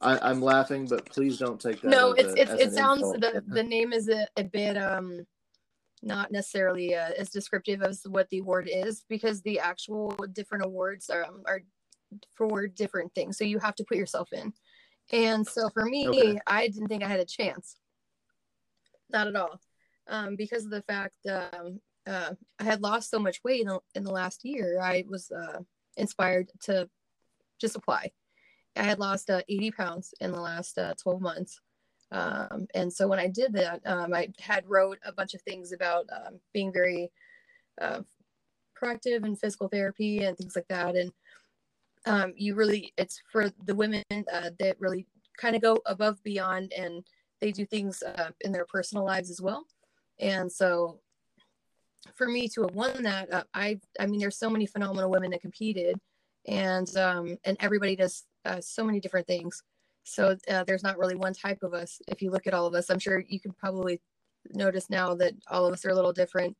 I, 0.00 0.32
am 0.32 0.42
laughing, 0.42 0.86
but 0.86 1.04
please 1.04 1.38
don't 1.38 1.60
take 1.60 1.80
that. 1.80 1.88
No, 1.88 2.10
it's, 2.10 2.32
a, 2.32 2.42
it's 2.42 2.60
it 2.60 2.72
sounds 2.72 3.02
the, 3.02 3.40
the 3.46 3.62
name 3.62 3.92
is 3.92 4.08
a, 4.08 4.26
a 4.36 4.42
bit 4.42 4.76
um 4.76 5.24
not 6.02 6.32
necessarily 6.32 6.94
uh, 6.94 7.10
as 7.16 7.30
descriptive 7.30 7.82
as 7.82 8.02
what 8.08 8.28
the 8.30 8.38
award 8.38 8.68
is 8.70 9.04
because 9.08 9.40
the 9.42 9.60
actual 9.60 10.10
different 10.32 10.64
awards 10.64 11.08
are 11.08 11.24
um, 11.24 11.42
are 11.46 11.62
for 12.34 12.66
different 12.66 13.14
things. 13.14 13.38
So 13.38 13.44
you 13.44 13.58
have 13.58 13.74
to 13.76 13.84
put 13.84 13.96
yourself 13.96 14.32
in. 14.32 14.52
And 15.12 15.46
so 15.46 15.68
for 15.70 15.84
me, 15.84 16.08
okay. 16.08 16.38
I 16.46 16.68
didn't 16.68 16.88
think 16.88 17.02
I 17.02 17.08
had 17.08 17.20
a 17.20 17.24
chance. 17.24 17.76
Not 19.10 19.26
at 19.26 19.36
all. 19.36 19.60
Um, 20.08 20.36
because 20.36 20.64
of 20.64 20.70
the 20.70 20.82
fact 20.82 21.16
um, 21.28 21.80
uh, 22.06 22.34
I 22.58 22.64
had 22.64 22.82
lost 22.82 23.10
so 23.10 23.18
much 23.18 23.40
weight 23.44 23.62
in 23.62 23.68
the, 23.68 23.80
in 23.94 24.04
the 24.04 24.12
last 24.12 24.44
year, 24.44 24.80
I 24.80 25.04
was 25.08 25.30
uh, 25.30 25.60
inspired 25.96 26.50
to 26.62 26.88
just 27.60 27.76
apply. 27.76 28.10
I 28.76 28.82
had 28.82 28.98
lost 28.98 29.30
uh, 29.30 29.42
80 29.48 29.70
pounds 29.72 30.14
in 30.20 30.32
the 30.32 30.40
last 30.40 30.78
uh, 30.78 30.94
12 31.00 31.20
months. 31.20 31.60
Um, 32.10 32.66
and 32.74 32.92
so 32.92 33.06
when 33.06 33.18
I 33.18 33.28
did 33.28 33.52
that, 33.54 33.80
um, 33.86 34.12
I 34.12 34.28
had 34.38 34.68
wrote 34.68 34.98
a 35.04 35.12
bunch 35.12 35.34
of 35.34 35.42
things 35.42 35.72
about 35.72 36.06
um, 36.12 36.40
being 36.52 36.72
very 36.72 37.10
uh, 37.80 38.00
proactive 38.80 39.24
in 39.24 39.36
physical 39.36 39.68
therapy 39.68 40.24
and 40.24 40.36
things 40.36 40.56
like 40.56 40.68
that. 40.68 40.96
And 40.96 41.10
um, 42.06 42.32
you 42.36 42.54
really 42.54 42.92
it's 42.96 43.20
for 43.30 43.50
the 43.64 43.74
women 43.74 44.02
uh, 44.10 44.50
that 44.58 44.76
really 44.80 45.06
kind 45.38 45.56
of 45.56 45.62
go 45.62 45.78
above 45.86 46.22
beyond 46.22 46.72
and 46.76 47.04
they 47.40 47.52
do 47.52 47.64
things 47.66 48.02
uh, 48.02 48.30
in 48.42 48.52
their 48.52 48.66
personal 48.66 49.04
lives 49.04 49.30
as 49.30 49.40
well. 49.40 49.66
And 50.20 50.50
so 50.50 51.00
for 52.14 52.28
me 52.28 52.48
to 52.48 52.62
have 52.62 52.74
won 52.74 53.00
that 53.04 53.32
uh, 53.32 53.44
i 53.54 53.78
i 54.00 54.06
mean 54.06 54.18
there's 54.18 54.36
so 54.36 54.50
many 54.50 54.66
phenomenal 54.66 55.08
women 55.08 55.30
that 55.30 55.40
competed 55.40 55.96
and 56.48 56.96
um 56.96 57.38
and 57.44 57.56
everybody 57.60 57.94
does 57.94 58.24
uh, 58.44 58.60
so 58.60 58.84
many 58.84 58.98
different 58.98 59.26
things. 59.26 59.62
So 60.04 60.36
uh, 60.50 60.64
there's 60.64 60.82
not 60.82 60.98
really 60.98 61.14
one 61.14 61.32
type 61.32 61.62
of 61.62 61.74
us. 61.74 62.00
If 62.08 62.20
you 62.20 62.32
look 62.32 62.48
at 62.48 62.54
all 62.54 62.66
of 62.66 62.74
us 62.74 62.90
i'm 62.90 62.98
sure 62.98 63.24
you 63.28 63.40
can 63.40 63.52
probably 63.52 64.00
notice 64.50 64.90
now 64.90 65.14
that 65.14 65.34
all 65.48 65.66
of 65.66 65.72
us 65.72 65.84
are 65.84 65.90
a 65.90 65.94
little 65.94 66.12
different 66.12 66.56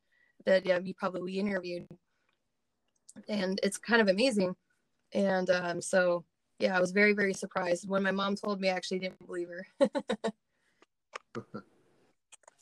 that 0.46 0.66
yeah, 0.66 0.78
you 0.78 0.94
probably 0.94 1.38
interviewed. 1.38 1.86
And 3.28 3.60
it's 3.62 3.78
kind 3.78 4.00
of 4.00 4.08
amazing 4.08 4.54
and 5.12 5.50
um, 5.50 5.80
so, 5.80 6.24
yeah, 6.58 6.76
I 6.76 6.80
was 6.80 6.92
very, 6.92 7.12
very 7.12 7.34
surprised. 7.34 7.88
When 7.88 8.02
my 8.02 8.10
mom 8.10 8.36
told 8.36 8.60
me, 8.60 8.70
I 8.70 8.74
actually 8.74 9.00
didn't 9.00 9.26
believe 9.26 9.48
her. 9.48 9.66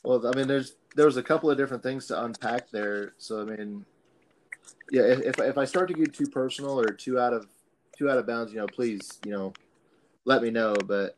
well, 0.05 0.27
I 0.27 0.37
mean, 0.37 0.49
there's 0.49 0.77
there 0.97 1.07
was 1.07 1.17
a 1.17 1.23
couple 1.23 1.51
of 1.51 1.57
different 1.57 1.83
things 1.83 2.07
to 2.07 2.25
unpack 2.25 2.71
there. 2.71 3.13
So, 3.19 3.41
I 3.41 3.45
mean, 3.45 3.85
yeah, 4.91 5.03
if 5.03 5.39
if 5.39 5.59
I 5.59 5.65
start 5.65 5.89
to 5.89 5.95
get 5.95 6.15
too 6.15 6.27
personal 6.27 6.79
or 6.81 6.87
too 6.93 7.19
out 7.19 7.33
of 7.33 7.47
too 7.97 8.11
out 8.11 8.19
of 8.19 8.27
bounds, 8.27 8.53
you 8.53 8.59
know, 8.59 8.67
please, 8.67 9.19
you 9.25 9.33
know, 9.33 9.53
let 10.25 10.43
me 10.43 10.51
know. 10.51 10.75
But 10.75 11.17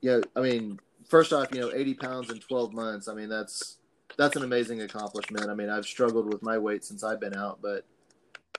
yeah, 0.00 0.20
I 0.34 0.40
mean, 0.40 0.78
first 1.08 1.32
off, 1.32 1.48
you 1.52 1.60
know, 1.60 1.70
80 1.72 1.94
pounds 1.94 2.30
in 2.30 2.38
12 2.38 2.72
months. 2.72 3.08
I 3.08 3.14
mean, 3.14 3.28
that's 3.28 3.78
that's 4.16 4.36
an 4.36 4.42
amazing 4.42 4.82
accomplishment. 4.82 5.48
I 5.48 5.54
mean, 5.54 5.70
I've 5.70 5.86
struggled 5.86 6.32
with 6.32 6.42
my 6.42 6.58
weight 6.58 6.84
since 6.84 7.04
I've 7.04 7.20
been 7.20 7.36
out, 7.36 7.60
but 7.62 7.84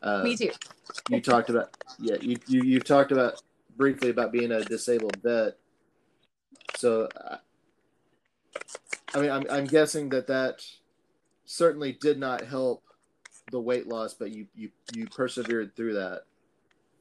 uh, 0.01 0.23
Me 0.23 0.35
too. 0.35 0.51
you 1.09 1.21
talked 1.21 1.49
about 1.49 1.75
yeah 1.99 2.15
you, 2.21 2.37
you 2.47 2.63
you've 2.63 2.83
talked 2.83 3.11
about 3.11 3.41
briefly 3.77 4.09
about 4.09 4.31
being 4.31 4.51
a 4.51 4.63
disabled 4.63 5.17
vet. 5.23 5.57
So, 6.75 7.07
uh, 7.15 7.37
I 9.13 9.21
mean, 9.21 9.31
I'm 9.31 9.45
I'm 9.49 9.65
guessing 9.65 10.09
that 10.09 10.27
that 10.27 10.63
certainly 11.45 11.93
did 11.93 12.19
not 12.19 12.41
help 12.41 12.83
the 13.51 13.59
weight 13.59 13.87
loss, 13.87 14.13
but 14.13 14.31
you 14.31 14.47
you 14.55 14.69
you 14.93 15.07
persevered 15.07 15.75
through 15.75 15.95
that. 15.95 16.21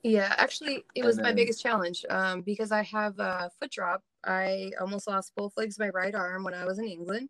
Yeah, 0.03 0.35
actually, 0.39 0.85
it 0.95 1.05
was 1.05 1.19
And 1.19 1.27
my 1.27 1.33
biggest 1.33 1.63
challenge 1.63 2.05
um, 2.09 2.41
because 2.41 2.73
I 2.73 2.83
have 2.83 3.19
a 3.19 3.51
foot 3.61 3.71
drop. 3.71 4.03
I 4.25 4.71
almost 4.81 5.07
lost 5.07 5.33
both 5.37 5.53
legs 5.57 5.77
of 5.77 5.81
my 5.81 5.91
right 5.91 6.15
arm 6.15 6.43
when 6.45 6.55
I 6.55 6.65
was 6.65 6.79
in 6.79 6.87
England. 6.87 7.29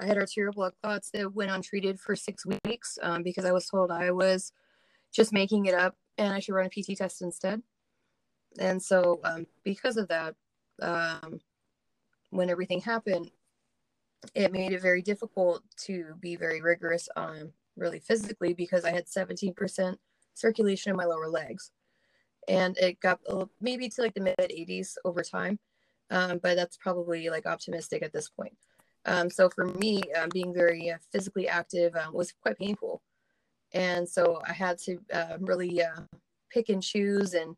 I 0.00 0.06
had 0.06 0.16
arterial 0.16 0.52
blood 0.52 0.74
clots 0.82 1.10
that 1.10 1.34
went 1.34 1.50
untreated 1.50 1.98
for 1.98 2.14
six 2.14 2.44
weeks 2.46 2.98
um, 3.02 3.22
because 3.22 3.44
I 3.44 3.52
was 3.52 3.66
told 3.66 3.90
I 3.90 4.10
was 4.12 4.52
just 5.12 5.32
making 5.32 5.66
it 5.66 5.74
up 5.74 5.96
and 6.18 6.32
I 6.32 6.40
should 6.40 6.54
run 6.54 6.66
a 6.66 6.70
PT 6.70 6.96
test 6.96 7.22
instead. 7.22 7.62
And 8.58 8.82
so, 8.82 9.20
um, 9.24 9.46
because 9.64 9.96
of 9.96 10.08
that, 10.08 10.34
um, 10.80 11.40
when 12.30 12.50
everything 12.50 12.80
happened, 12.80 13.30
it 14.34 14.52
made 14.52 14.72
it 14.72 14.82
very 14.82 15.02
difficult 15.02 15.62
to 15.84 16.14
be 16.20 16.36
very 16.36 16.60
rigorous 16.60 17.08
on 17.16 17.52
really 17.76 17.98
physically 17.98 18.54
because 18.54 18.84
I 18.84 18.92
had 18.92 19.06
17% 19.06 19.96
circulation 20.34 20.90
in 20.90 20.96
my 20.96 21.04
lower 21.04 21.28
legs. 21.28 21.70
And 22.48 22.76
it 22.78 23.00
got 23.00 23.20
little- 23.28 23.50
maybe 23.60 23.88
to 23.88 24.02
like 24.02 24.14
the 24.14 24.20
mid 24.20 24.36
80s 24.38 24.96
over 25.04 25.22
time 25.22 25.58
um, 26.10 26.38
but 26.42 26.56
that's 26.56 26.76
probably 26.76 27.28
like 27.30 27.46
optimistic 27.46 28.02
at 28.02 28.12
this 28.12 28.28
point. 28.28 28.56
Um, 29.04 29.30
so 29.30 29.48
for 29.48 29.66
me 29.66 30.02
um, 30.18 30.28
being 30.32 30.52
very 30.52 30.90
uh, 30.90 30.98
physically 31.12 31.48
active 31.48 31.94
um, 31.94 32.12
was 32.12 32.32
quite 32.32 32.58
painful 32.58 33.02
and 33.76 34.08
so 34.08 34.40
i 34.48 34.52
had 34.52 34.78
to 34.78 34.98
uh, 35.12 35.36
really 35.40 35.82
uh, 35.82 36.00
pick 36.50 36.68
and 36.68 36.82
choose 36.82 37.34
and 37.34 37.54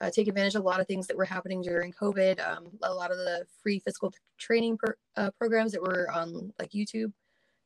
uh, 0.00 0.10
take 0.10 0.28
advantage 0.28 0.54
of 0.54 0.62
a 0.62 0.66
lot 0.66 0.80
of 0.80 0.86
things 0.86 1.06
that 1.06 1.16
were 1.16 1.24
happening 1.24 1.62
during 1.62 1.92
covid 1.92 2.38
um, 2.46 2.66
a 2.82 2.92
lot 2.92 3.10
of 3.10 3.16
the 3.16 3.44
free 3.62 3.78
physical 3.78 4.12
training 4.38 4.76
per, 4.76 4.96
uh, 5.16 5.30
programs 5.38 5.72
that 5.72 5.82
were 5.82 6.10
on 6.10 6.52
like 6.58 6.70
youtube 6.70 7.12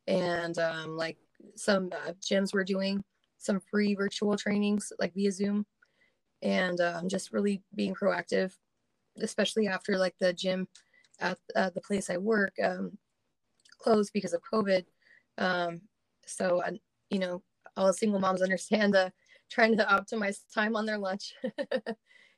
and 0.07 0.57
um, 0.59 0.95
like 0.95 1.17
some 1.55 1.89
uh, 1.93 2.13
gyms 2.21 2.53
were 2.53 2.63
doing 2.63 3.03
some 3.37 3.59
free 3.71 3.95
virtual 3.95 4.35
trainings 4.35 4.91
like 4.99 5.13
via 5.13 5.31
zoom 5.31 5.65
and 6.41 6.79
um, 6.81 7.09
just 7.09 7.33
really 7.33 7.61
being 7.75 7.93
proactive, 7.93 8.53
especially 9.21 9.67
after 9.67 9.97
like 9.97 10.15
the 10.19 10.33
gym 10.33 10.67
at 11.19 11.37
uh, 11.55 11.69
the 11.71 11.81
place 11.81 12.09
I 12.09 12.17
work 12.17 12.53
um, 12.63 12.97
closed 13.77 14.11
because 14.13 14.33
of 14.33 14.41
COVID. 14.51 14.85
Um, 15.37 15.81
so, 16.25 16.61
I, 16.63 16.79
you 17.09 17.19
know, 17.19 17.43
all 17.77 17.91
single 17.93 18.19
moms 18.19 18.41
understand 18.41 18.93
the 18.93 19.11
trying 19.49 19.77
to 19.77 19.85
optimize 19.85 20.39
time 20.53 20.75
on 20.75 20.85
their 20.85 20.97
lunch. 20.97 21.33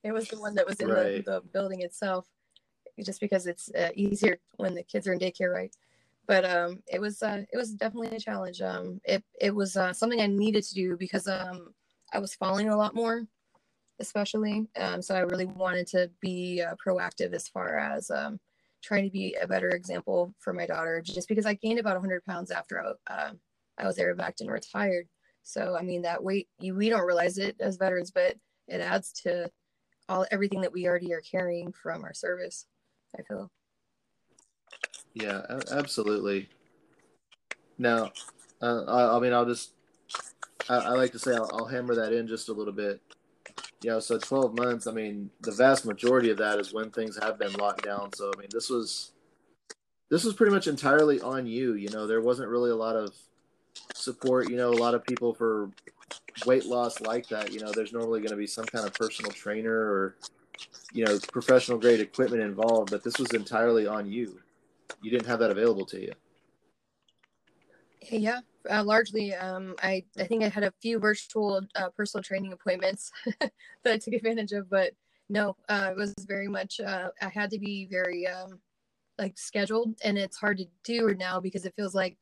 it 0.04 0.12
was 0.12 0.28
the 0.28 0.40
one 0.40 0.56
that 0.56 0.66
was 0.68 0.80
in 0.80 0.88
Right. 0.88 1.26
the, 1.26 1.32
the 1.32 1.42
building 1.54 1.82
itself, 1.82 2.28
just 3.04 3.20
because 3.20 3.48
it's 3.48 3.70
uh, 3.76 3.90
easier 3.96 4.38
when 4.58 4.74
the 4.74 4.84
kids 4.84 5.08
are 5.08 5.14
in 5.14 5.20
daycare, 5.20 5.54
right? 5.54 5.76
But 6.28 6.46
um, 6.46 6.82
it 6.92 7.02
was 7.02 7.22
uh, 7.24 7.44
it 7.52 7.58
was 7.58 7.74
definitely 7.74 8.16
a 8.16 8.20
challenge. 8.20 8.62
Um, 8.62 9.02
it 9.04 9.24
it 9.40 9.54
was 9.54 9.76
uh, 9.76 9.92
something 9.94 10.22
I 10.22 10.28
needed 10.28 10.64
to 10.64 10.74
do 10.74 10.96
because 10.98 11.28
um, 11.28 11.74
I 12.14 12.20
was 12.20 12.36
falling 12.36 12.70
a 12.70 12.78
lot 12.78 12.96
more 12.96 13.24
especially. 14.02 14.68
Um, 14.80 15.02
so 15.02 15.16
I 15.16 15.20
really 15.20 15.46
wanted 15.46 15.88
to 15.88 16.10
be 16.22 16.62
uh, 16.62 16.76
proactive 16.86 17.34
as 17.34 17.48
far 17.48 17.78
as 17.78 18.10
um, 18.10 18.40
trying 18.84 19.04
to 19.06 19.12
be 19.12 19.38
a 19.42 19.48
better 19.48 19.70
example 19.70 20.34
for 20.40 20.54
my 20.54 20.66
daughter, 20.66 21.02
just 21.02 21.30
because 21.30 21.46
I 21.46 21.54
gained 21.54 21.80
about 21.80 21.96
100 21.96 22.26
pounds 22.26 22.52
after 22.52 22.84
I, 23.08 23.14
uh, 23.14 23.32
I 23.78 23.86
was 23.86 23.98
Aerovac 23.98 24.42
and 24.42 24.52
retired. 24.52 25.08
So 25.44 25.76
I 25.78 25.82
mean 25.82 26.04
that 26.04 26.24
weight, 26.24 26.48
you, 26.60 26.76
we 26.76 26.90
don't 26.90 27.06
realize 27.06 27.38
it 27.38 27.56
as 27.60 27.78
veterans, 27.78 28.12
but 28.12 28.36
it 28.68 28.82
adds 28.82 29.12
to 29.24 29.50
all 30.08 30.26
everything 30.32 30.62
that 30.62 30.74
we 30.74 30.88
already 30.88 31.14
are 31.14 31.22
carrying 31.22 31.72
from 31.72 32.04
our 32.04 32.14
service. 32.14 32.66
I 33.18 33.24
feel. 33.24 33.52
Yeah, 35.14 35.42
absolutely. 35.72 36.50
Now, 37.78 38.12
uh, 38.62 38.84
I, 38.84 39.18
I 39.18 39.20
mean, 39.20 39.34
I'll 39.34 39.46
just, 39.46 39.72
I, 40.70 40.76
I 40.78 40.90
like 40.92 41.12
to 41.14 41.20
say, 41.20 41.36
I'll, 41.36 41.50
I'll 41.54 41.66
hammer 41.66 41.96
that 41.96 42.14
in 42.14 42.28
just 42.28 42.50
a 42.50 42.54
little 42.54 42.74
bit. 42.74 43.02
You 43.84 43.90
know, 43.90 44.00
so 44.00 44.18
12 44.20 44.56
months, 44.56 44.88
I 44.88 44.92
mean, 44.92 45.30
the 45.42 45.52
vast 45.52 45.86
majority 45.86 46.30
of 46.30 46.38
that 46.38 46.60
is 46.60 46.74
when 46.74 46.92
things 46.92 47.18
have 47.22 47.40
been 47.40 47.54
locked 47.54 47.84
down. 47.84 48.14
So, 48.14 48.32
I 48.34 48.40
mean, 48.40 48.50
this 48.52 48.70
was, 48.70 49.12
this 50.10 50.24
was 50.24 50.36
pretty 50.36 50.54
much 50.54 50.68
entirely 50.68 51.20
on 51.20 51.48
you. 51.48 51.74
You 51.74 51.90
know, 51.90 52.06
there 52.06 52.22
wasn't 52.22 52.50
really 52.50 52.70
a 52.70 52.76
lot 52.76 52.96
of 52.96 53.14
support. 53.94 54.50
You 54.50 54.58
know, 54.58 54.70
a 54.70 54.76
lot 54.76 54.96
of 54.96 55.04
people 55.04 55.34
for 55.34 55.70
weight 56.46 56.66
loss 56.66 57.02
like 57.02 57.28
that, 57.30 57.52
you 57.52 57.60
know, 57.60 57.72
there's 57.72 57.94
normally 57.94 58.20
going 58.20 58.32
to 58.32 58.38
be 58.38 58.48
some 58.48 58.66
kind 58.66 58.86
of 58.86 58.94
personal 58.94 59.32
trainer 59.32 59.74
or, 59.74 60.16
you 60.94 61.06
know, 61.06 61.20
professional 61.32 61.78
grade 61.78 62.00
equipment 62.00 62.42
involved, 62.42 62.92
but 62.92 63.04
this 63.04 63.18
was 63.18 63.32
entirely 63.34 63.88
on 63.88 64.10
you 64.10 64.40
you 65.02 65.12
didn't 65.12 65.28
have 65.28 65.40
that 65.40 65.52
available 65.52 65.86
to 65.88 66.02
you. 66.02 66.14
Yeah, 68.10 68.40
uh, 68.70 68.84
largely. 68.84 69.34
Um, 69.34 69.76
I 69.82 70.04
I 70.18 70.24
think 70.24 70.44
I 70.44 70.50
had 70.50 70.64
a 70.64 70.74
few 70.82 71.00
virtual 71.00 71.62
uh, 71.76 71.90
personal 71.90 72.24
training 72.24 72.54
appointments 72.54 73.12
that 73.40 73.52
I 73.86 73.98
took 73.98 74.14
advantage 74.14 74.52
of, 74.54 74.70
but 74.70 74.94
no, 75.30 75.56
uh, 75.70 75.90
it 75.92 75.98
was 75.98 76.14
very 76.28 76.48
much. 76.48 76.80
Uh, 76.80 77.10
I 77.22 77.30
had 77.30 77.52
to 77.52 77.60
be 77.60 77.88
very 77.90 78.28
um, 78.28 78.60
like 79.20 79.38
scheduled, 79.38 79.96
and 80.04 80.18
it's 80.18 80.38
hard 80.38 80.58
to 80.58 80.66
do 80.84 81.16
now 81.16 81.40
because 81.40 81.66
it 81.66 81.76
feels 81.76 81.94
like 81.94 82.18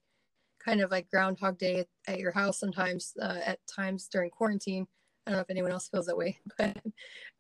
kind 0.64 0.82
of 0.82 0.92
like 0.92 1.10
Groundhog 1.10 1.58
Day 1.58 1.80
at, 1.80 1.88
at 2.08 2.20
your 2.20 2.32
house 2.32 2.60
sometimes. 2.60 3.14
Uh, 3.22 3.40
at 3.46 3.60
times 3.68 4.08
during 4.08 4.30
quarantine, 4.30 4.88
I 5.26 5.32
don't 5.32 5.38
know 5.38 5.42
if 5.42 5.50
anyone 5.50 5.72
else 5.72 5.88
feels 5.90 6.06
that 6.08 6.18
way, 6.18 6.38
but 6.58 6.78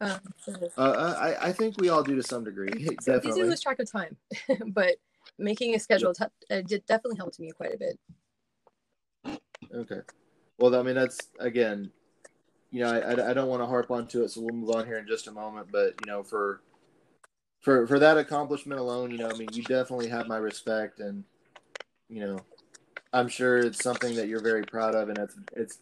um, 0.01 0.19
so, 0.37 0.53
Uh, 0.77 1.15
I, 1.19 1.47
I 1.49 1.51
think 1.51 1.75
we 1.79 1.89
all 1.89 2.03
do 2.03 2.15
to 2.15 2.23
some 2.23 2.43
degree. 2.43 2.71
so 3.01 3.13
it's 3.13 3.25
easy 3.25 3.41
to 3.41 3.47
lose 3.47 3.61
track 3.61 3.79
of 3.79 3.91
time, 3.91 4.15
but 4.67 4.95
making 5.37 5.75
a 5.75 5.79
schedule 5.79 6.13
t- 6.13 6.25
uh, 6.51 6.61
did 6.61 6.85
definitely 6.85 7.17
helped 7.17 7.39
me 7.39 7.51
quite 7.51 7.73
a 7.73 7.77
bit. 7.77 7.99
Okay. 9.73 10.01
Well, 10.57 10.75
I 10.75 10.83
mean, 10.83 10.95
that's 10.95 11.17
again, 11.39 11.91
you 12.71 12.81
know, 12.83 12.91
I, 12.91 13.31
I 13.31 13.33
don't 13.33 13.47
want 13.47 13.61
to 13.61 13.67
harp 13.67 13.91
onto 13.91 14.23
it, 14.23 14.29
so 14.29 14.41
we'll 14.41 14.55
move 14.55 14.75
on 14.75 14.85
here 14.85 14.97
in 14.97 15.07
just 15.07 15.27
a 15.27 15.31
moment. 15.31 15.69
But 15.71 15.95
you 16.05 16.11
know, 16.11 16.23
for 16.23 16.61
for 17.61 17.87
for 17.87 17.99
that 17.99 18.17
accomplishment 18.17 18.79
alone, 18.79 19.11
you 19.11 19.17
know, 19.17 19.29
I 19.29 19.37
mean, 19.37 19.49
you 19.53 19.63
definitely 19.63 20.09
have 20.09 20.27
my 20.27 20.37
respect, 20.37 20.99
and 20.99 21.23
you 22.09 22.21
know, 22.21 22.39
I'm 23.13 23.27
sure 23.27 23.57
it's 23.59 23.81
something 23.83 24.15
that 24.15 24.27
you're 24.27 24.41
very 24.41 24.63
proud 24.63 24.95
of, 24.95 25.09
and 25.09 25.17
it's 25.17 25.35
it's 25.55 25.79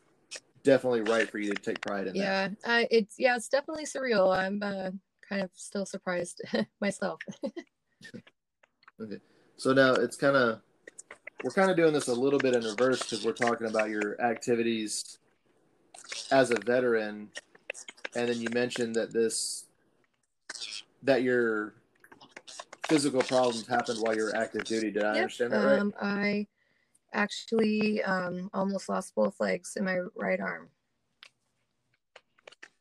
definitely 0.64 1.02
right 1.02 1.30
for 1.30 1.40
you 1.40 1.54
to 1.54 1.62
take 1.62 1.82
pride 1.82 2.08
in. 2.08 2.14
that. 2.14 2.20
yeah 2.20 2.50
I, 2.66 2.88
it's 2.92 3.16
yeah 3.18 3.36
it's 3.36 3.48
definitely 3.48 3.86
surreal 3.86 4.36
i'm 4.38 4.62
uh, 4.62 4.92
kind 5.28 5.42
of 5.42 5.50
still 5.54 5.86
surprised 5.86 6.42
myself 6.82 7.20
okay, 9.02 9.20
So 9.58 9.74
now 9.74 9.94
it's 9.94 10.18
kind 10.18 10.36
of 10.36 10.62
we're 11.44 11.52
kind 11.52 11.70
of 11.70 11.78
doing 11.78 11.94
this 11.94 12.08
a 12.08 12.14
little 12.14 12.40
bit 12.40 12.54
in 12.54 12.64
reverse 12.64 13.04
because 13.04 13.24
we're 13.26 13.32
talking 13.34 13.68
about 13.68 13.90
your 13.90 14.20
activities 14.22 15.20
as 16.32 16.52
a 16.52 16.60
veteran, 16.60 17.30
and 18.16 18.30
then 18.30 18.42
you 18.42 18.48
mentioned 18.54 18.96
that 18.96 19.14
this 19.14 19.66
that 21.04 21.22
your 21.22 21.74
physical 22.88 23.22
problems 23.22 23.68
happened 23.68 24.00
while 24.02 24.16
you 24.16 24.24
were 24.24 24.36
active 24.36 24.64
duty. 24.64 24.92
Did 24.92 25.04
I 25.04 25.14
Yep, 25.16 25.22
understand 25.22 25.54
that 25.54 25.66
right? 25.66 25.80
um, 25.80 25.94
i 26.02 26.48
actually 27.14 28.04
um, 28.04 28.50
almost 28.54 28.90
lost 28.90 29.16
both 29.16 29.40
legs 29.40 29.74
in 29.76 29.86
my 29.86 30.00
right 30.16 30.40
arm 30.40 30.70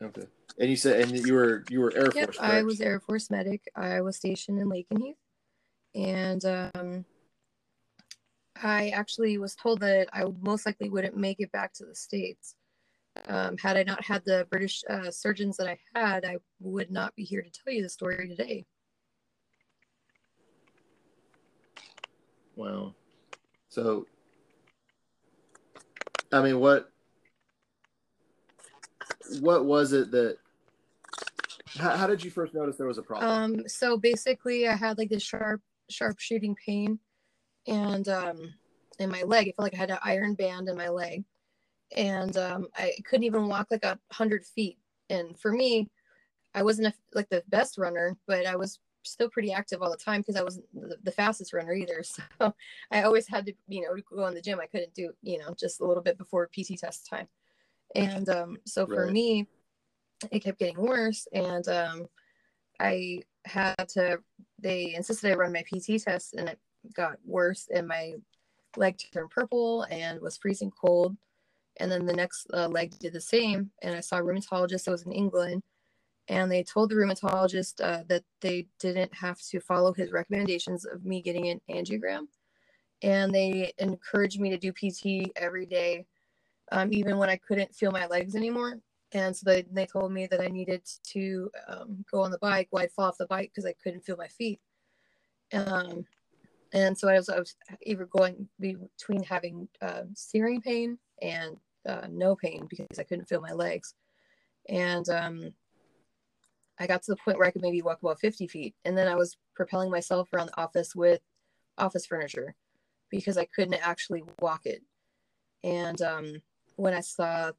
Okay. 0.03 0.27
And 0.59 0.69
you 0.69 0.77
said, 0.77 1.01
and 1.01 1.27
you 1.27 1.33
were 1.35 1.65
you 1.71 1.81
were 1.81 1.93
Air 1.97 2.11
yep 2.15 2.27
Force. 2.27 2.39
i 2.41 2.63
was 2.63 2.81
air 2.81 3.01
force 3.01 3.31
medic 3.31 3.63
i 3.75 4.01
was 4.01 4.17
stationed 4.17 4.59
in 4.59 4.69
lakenheath 4.69 5.17
and 5.95 6.45
um, 6.45 7.05
i 8.63 8.91
actually 8.91 9.39
was 9.39 9.55
told 9.55 9.81
that 9.81 10.09
i 10.13 10.25
most 10.43 10.67
likely 10.67 10.89
wouldn't 10.91 11.17
make 11.17 11.41
it 11.41 11.51
back 11.53 11.73
to 11.73 11.85
the 11.85 11.95
states 11.95 12.55
um, 13.29 13.57
had 13.59 13.77
i 13.77 13.83
not 13.83 14.03
had 14.05 14.23
the 14.27 14.47
british 14.51 14.83
uh, 14.91 15.11
surgeons 15.11 15.57
that 15.57 15.69
i 15.69 15.79
had 15.95 16.25
i 16.25 16.37
would 16.61 16.91
not 16.91 17.15
be 17.17 17.25
here 17.25 17.43
to 17.43 17.51
tell 17.51 17.73
you 17.73 17.83
the 17.83 17.89
story 17.89 18.29
today 18.29 18.65
Wow. 22.57 22.95
So, 23.69 24.07
I 26.33 26.43
mean, 26.43 26.61
what 26.61 26.91
what 29.41 29.65
was 29.65 29.93
it 29.93 30.11
that? 30.11 30.39
How, 31.79 31.97
how 31.97 32.07
did 32.07 32.25
you 32.25 32.31
first 32.31 32.55
notice 32.55 32.77
there 32.77 32.87
was 32.87 32.99
a 32.99 33.03
problem? 33.03 33.31
Um, 33.31 33.69
so 33.69 33.97
basically, 33.99 34.69
I 34.69 34.77
had 34.77 34.99
like 34.99 35.11
this 35.11 35.23
sharp, 35.23 35.61
sharp 35.91 36.19
shooting 36.19 36.57
pain, 36.65 36.99
and 37.67 38.09
um, 38.09 38.55
in 38.99 39.11
my 39.11 39.23
leg, 39.23 39.49
it 39.49 39.57
felt 39.57 39.67
like 39.67 39.75
I 39.75 39.79
had 39.79 39.91
an 39.91 39.99
iron 40.03 40.35
band 40.35 40.69
in 40.69 40.77
my 40.77 40.89
leg, 40.89 41.25
and 41.97 42.37
um, 42.37 42.67
I 42.77 42.93
couldn't 43.05 43.25
even 43.25 43.49
walk 43.49 43.69
like 43.71 43.85
a 43.85 43.99
hundred 44.13 44.45
feet. 44.47 44.79
And 45.11 45.39
for 45.39 45.53
me, 45.53 45.89
I 46.55 46.63
wasn't 46.63 46.89
a, 46.89 46.95
like 47.15 47.29
the 47.29 47.43
best 47.49 47.79
runner, 47.79 48.17
but 48.27 48.47
I 48.47 48.57
was 48.57 48.81
still 49.07 49.31
pretty 49.31 49.53
active 49.53 49.83
all 49.83 49.91
the 49.91 49.97
time 49.97 50.21
because 50.21 50.37
I 50.37 50.43
wasn't 50.43 50.67
the, 50.75 50.97
the 51.03 51.13
fastest 51.13 51.53
runner 51.53 51.73
either. 51.75 52.03
So 52.39 52.55
I 52.91 53.03
always 53.03 53.27
had 53.29 53.47
to, 53.47 53.55
you 53.69 53.83
know, 53.83 53.97
go 54.15 54.27
in 54.27 54.35
the 54.35 54.43
gym. 54.43 54.61
I 54.61 54.67
couldn't 54.67 54.95
do, 54.95 55.13
you 55.23 55.39
know, 55.39 55.55
just 55.59 55.81
a 55.81 55.87
little 55.87 56.03
bit 56.03 56.19
before 56.19 56.49
PT 56.49 56.79
test 56.79 57.07
time. 57.09 57.29
And 57.95 58.29
um, 58.29 58.59
so 58.67 58.87
for 58.87 59.07
Right. 59.07 59.13
me, 59.13 59.47
it 60.31 60.41
kept 60.41 60.59
getting 60.59 60.81
worse. 60.81 61.27
And 61.33 61.67
um, 61.69 62.07
I 62.81 63.23
had 63.45 63.89
to, 63.91 64.19
they 64.59 64.95
insisted 64.95 65.31
I 65.33 65.35
run 65.35 65.53
my 65.53 65.63
PT 65.63 66.03
test 66.03 66.35
and 66.35 66.49
it 66.49 66.59
got 66.95 67.19
worse 67.25 67.69
and 67.75 67.87
my 67.89 68.15
leg 68.77 68.99
turned 69.13 69.31
purple 69.31 69.83
and 69.85 70.21
was 70.21 70.37
freezing 70.37 70.71
cold. 70.71 71.17
And 71.79 71.91
then 71.91 72.07
the 72.07 72.13
next 72.13 72.47
uh, 72.55 72.69
leg 72.69 72.99
did 72.99 73.13
the 73.13 73.21
same. 73.21 73.71
And 73.83 73.95
I 73.95 74.01
saw 74.01 74.19
a 74.19 74.23
rheumatologist 74.23 74.85
that 74.85 74.91
was 74.91 75.03
in 75.05 75.13
England. 75.13 75.63
And 76.29 76.51
they 76.51 76.63
told 76.63 76.91
the 76.91 76.97
rheumatologist 76.97 77.81
uh, 77.81 78.03
that 78.09 78.25
they 78.41 78.67
didn't 78.81 79.15
have 79.15 79.41
to 79.43 79.61
follow 79.61 79.93
his 79.93 80.11
recommendations 80.11 80.85
of 80.85 81.05
me 81.05 81.23
getting 81.23 81.49
an 81.49 81.61
angiogram. 81.71 82.27
And 83.03 83.33
they 83.33 83.73
encouraged 83.79 84.41
me 84.41 84.51
to 84.51 84.59
do 84.59 84.73
PT 84.73 85.31
every 85.37 85.67
day, 85.67 86.07
um, 86.73 86.93
even 86.93 87.19
when 87.19 87.31
I 87.31 87.37
couldn't 87.37 87.75
feel 87.75 87.93
my 87.93 88.07
legs 88.07 88.35
anymore. 88.35 88.81
And 89.13 89.37
so 89.37 89.49
they, 89.49 89.63
they 89.71 89.87
told 89.87 90.13
me 90.13 90.27
that 90.27 90.41
I 90.41 90.49
needed 90.49 90.83
to 91.13 91.51
um, 91.69 92.05
go 92.11 92.21
on 92.21 92.33
the 92.33 92.39
bike. 92.39 92.69
Well, 92.71 92.83
I'd 92.83 92.91
fall 92.91 93.07
off 93.07 93.19
the 93.19 93.27
bike 93.27 93.53
because 93.55 93.67
I 93.67 93.75
couldn't 93.83 94.05
feel 94.05 94.17
my 94.17 94.29
feet. 94.29 94.61
Um, 95.53 96.05
and 96.73 96.99
so 96.99 97.09
I 97.09 97.15
was, 97.15 97.29
I 97.29 97.39
was 97.39 97.55
either 97.83 98.07
going 98.07 98.49
between 98.59 99.23
having 99.23 99.69
uh, 99.81 100.03
searing 100.15 100.61
pain 100.61 100.99
and 101.23 101.57
uh, 101.89 102.09
no 102.11 102.35
pain 102.35 102.67
because 102.69 102.99
I 102.99 103.05
couldn't 103.05 103.29
feel 103.29 103.41
my 103.41 103.53
legs. 103.53 103.95
And 104.69 105.09
um, 105.09 105.53
I 106.79 106.87
got 106.87 107.03
to 107.03 107.13
the 107.13 107.17
point 107.17 107.39
where 107.39 107.47
I 107.47 107.51
could 107.51 107.63
maybe 107.63 107.83
walk 107.83 108.03
about 108.03 108.21
50 108.21 108.47
feet. 108.49 108.75
And 108.85 108.97
then 108.97 109.09
I 109.09 109.15
was 109.15 109.37
propelling 109.55 109.91
myself 109.91 110.29
around 110.33 110.49
the 110.49 110.61
office 110.61 110.95
with 110.95 111.21
office 111.79 112.07
furniture 112.07 112.55
because 113.11 113.39
I 113.39 113.47
couldn't 113.47 113.75
actually 113.87 114.25
walk 114.41 114.67
it. 114.67 114.83
And 115.65 116.01
um, 116.03 116.43
when 116.77 116.95
I 116.95 117.01
saw, 117.01 117.53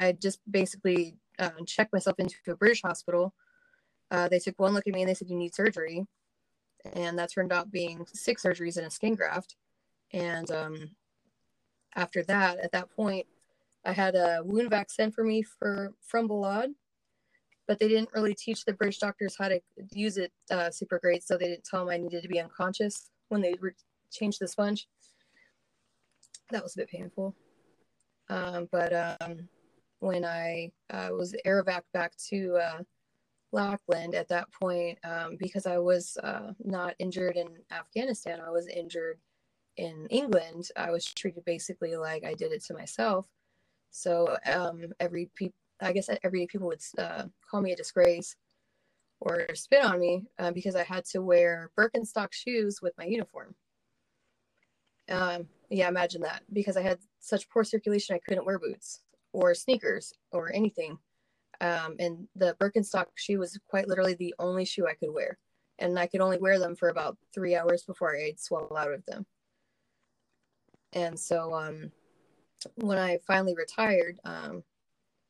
I 0.00 0.12
just 0.12 0.40
basically 0.50 1.16
uh, 1.38 1.50
checked 1.66 1.92
myself 1.92 2.18
into 2.18 2.36
a 2.48 2.56
British 2.56 2.82
hospital. 2.82 3.34
Uh, 4.10 4.28
they 4.28 4.38
took 4.38 4.58
one 4.58 4.72
look 4.72 4.86
at 4.86 4.94
me 4.94 5.02
and 5.02 5.08
they 5.08 5.14
said, 5.14 5.28
You 5.28 5.36
need 5.36 5.54
surgery 5.54 6.06
and 6.92 7.18
that 7.18 7.32
turned 7.32 7.52
out 7.52 7.70
being 7.70 8.06
six 8.12 8.42
surgeries 8.42 8.76
and 8.76 8.86
a 8.86 8.90
skin 8.90 9.14
graft. 9.14 9.56
And 10.12 10.50
um, 10.50 10.90
after 11.96 12.22
that, 12.24 12.58
at 12.58 12.72
that 12.72 12.90
point, 12.90 13.26
I 13.84 13.92
had 13.92 14.14
a 14.14 14.42
wound 14.44 14.70
vac 14.70 14.90
sent 14.90 15.14
for 15.14 15.24
me 15.24 15.42
for 15.42 15.92
from 16.00 16.28
Balad, 16.28 16.74
but 17.66 17.78
they 17.78 17.88
didn't 17.88 18.10
really 18.14 18.34
teach 18.34 18.64
the 18.64 18.72
British 18.72 18.98
doctors 18.98 19.36
how 19.38 19.48
to 19.48 19.60
use 19.92 20.18
it 20.18 20.32
uh, 20.50 20.70
super 20.70 20.98
great, 20.98 21.22
so 21.22 21.36
they 21.36 21.48
didn't 21.48 21.64
tell 21.64 21.80
them 21.80 21.94
I 21.94 21.98
needed 21.98 22.22
to 22.22 22.28
be 22.28 22.40
unconscious 22.40 23.10
when 23.28 23.40
they 23.40 23.54
re- 23.60 23.72
changed 24.12 24.40
the 24.40 24.48
sponge. 24.48 24.86
That 26.50 26.62
was 26.62 26.74
a 26.74 26.80
bit 26.80 26.90
painful. 26.90 27.34
Um, 28.28 28.68
but 28.70 29.18
um, 29.20 29.48
when 30.00 30.24
I 30.24 30.72
uh, 30.90 31.10
was 31.12 31.34
aerovac 31.46 31.82
back 31.92 32.12
to 32.28 32.56
uh, 32.56 32.82
Lackland 33.52 34.14
at 34.14 34.28
that 34.28 34.50
point 34.52 34.98
um, 35.04 35.36
because 35.38 35.66
I 35.66 35.78
was 35.78 36.16
uh, 36.22 36.52
not 36.62 36.94
injured 36.98 37.36
in 37.36 37.48
Afghanistan. 37.70 38.40
I 38.40 38.50
was 38.50 38.66
injured 38.66 39.18
in 39.76 40.06
England. 40.10 40.68
I 40.76 40.90
was 40.90 41.04
treated 41.04 41.44
basically 41.44 41.96
like 41.96 42.24
I 42.24 42.34
did 42.34 42.52
it 42.52 42.64
to 42.64 42.74
myself. 42.74 43.26
So 43.90 44.36
um, 44.52 44.92
every 44.98 45.30
pe- 45.36 45.50
I 45.80 45.92
guess 45.92 46.08
every 46.22 46.46
people 46.46 46.68
would 46.68 46.82
uh, 46.98 47.24
call 47.50 47.60
me 47.60 47.72
a 47.72 47.76
disgrace 47.76 48.36
or 49.20 49.46
spit 49.54 49.84
on 49.84 49.98
me 49.98 50.24
uh, 50.38 50.52
because 50.52 50.76
I 50.76 50.82
had 50.82 51.04
to 51.06 51.20
wear 51.20 51.70
Birkenstock 51.78 52.28
shoes 52.32 52.80
with 52.82 52.92
my 52.98 53.04
uniform. 53.04 53.54
Um, 55.10 55.48
yeah, 55.70 55.88
imagine 55.88 56.22
that 56.22 56.42
because 56.52 56.76
I 56.76 56.82
had 56.82 56.98
such 57.20 57.48
poor 57.50 57.64
circulation, 57.64 58.14
I 58.14 58.20
couldn't 58.26 58.46
wear 58.46 58.58
boots 58.58 59.00
or 59.32 59.54
sneakers 59.54 60.12
or 60.32 60.52
anything. 60.52 60.98
Um, 61.60 61.96
and 61.98 62.28
the 62.36 62.56
Birkenstock 62.60 63.06
shoe 63.14 63.38
was 63.38 63.58
quite 63.68 63.88
literally 63.88 64.14
the 64.14 64.34
only 64.38 64.64
shoe 64.64 64.86
I 64.86 64.94
could 64.94 65.12
wear. 65.12 65.38
And 65.78 65.98
I 65.98 66.06
could 66.06 66.20
only 66.20 66.38
wear 66.38 66.58
them 66.58 66.76
for 66.76 66.88
about 66.88 67.18
three 67.34 67.56
hours 67.56 67.82
before 67.82 68.16
I'd 68.16 68.38
swell 68.38 68.76
out 68.76 68.92
of 68.92 69.04
them. 69.06 69.26
And 70.92 71.18
so 71.18 71.52
um, 71.52 71.90
when 72.76 72.98
I 72.98 73.18
finally 73.26 73.54
retired, 73.56 74.20
um, 74.24 74.62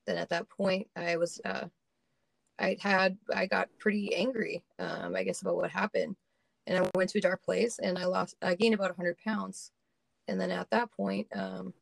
then 0.07 0.17
at 0.17 0.29
that 0.31 0.49
point 0.49 0.89
I 0.97 1.17
was, 1.17 1.41
uh, 1.45 1.67
I 2.59 2.77
had, 2.81 3.17
I 3.35 3.47
got 3.47 3.69
pretty 3.79 4.15
angry, 4.15 4.65
um, 4.79 5.15
I 5.17 5.25
guess, 5.25 5.43
about 5.43 5.57
what 5.57 5.71
happened. 5.71 6.17
And 6.67 6.79
I 6.79 6.91
went 6.95 7.11
to 7.11 7.19
a 7.19 7.23
dark 7.23 7.43
place 7.43 7.79
and 7.79 7.99
I 7.99 8.07
lost, 8.07 8.37
I 8.41 8.55
gained 8.55 8.75
about 8.75 8.91
100 8.91 9.19
pounds. 9.19 9.71
And 10.29 10.41
then 10.41 10.51
at 10.51 10.71
that 10.71 10.91
point, 10.93 11.27
um, 11.35 11.75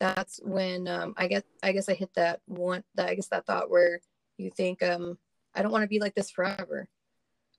that's 0.00 0.40
when 0.42 0.88
um, 0.88 1.14
I 1.16 1.28
get 1.28 1.44
I 1.62 1.72
guess 1.72 1.88
I 1.88 1.94
hit 1.94 2.10
that 2.14 2.40
one 2.46 2.82
that 2.94 3.08
I 3.08 3.14
guess 3.14 3.28
that 3.28 3.46
thought 3.46 3.70
where 3.70 4.00
you 4.38 4.50
think 4.50 4.82
um, 4.82 5.18
I 5.54 5.62
don't 5.62 5.70
want 5.70 5.82
to 5.82 5.88
be 5.88 6.00
like 6.00 6.14
this 6.14 6.30
forever. 6.30 6.88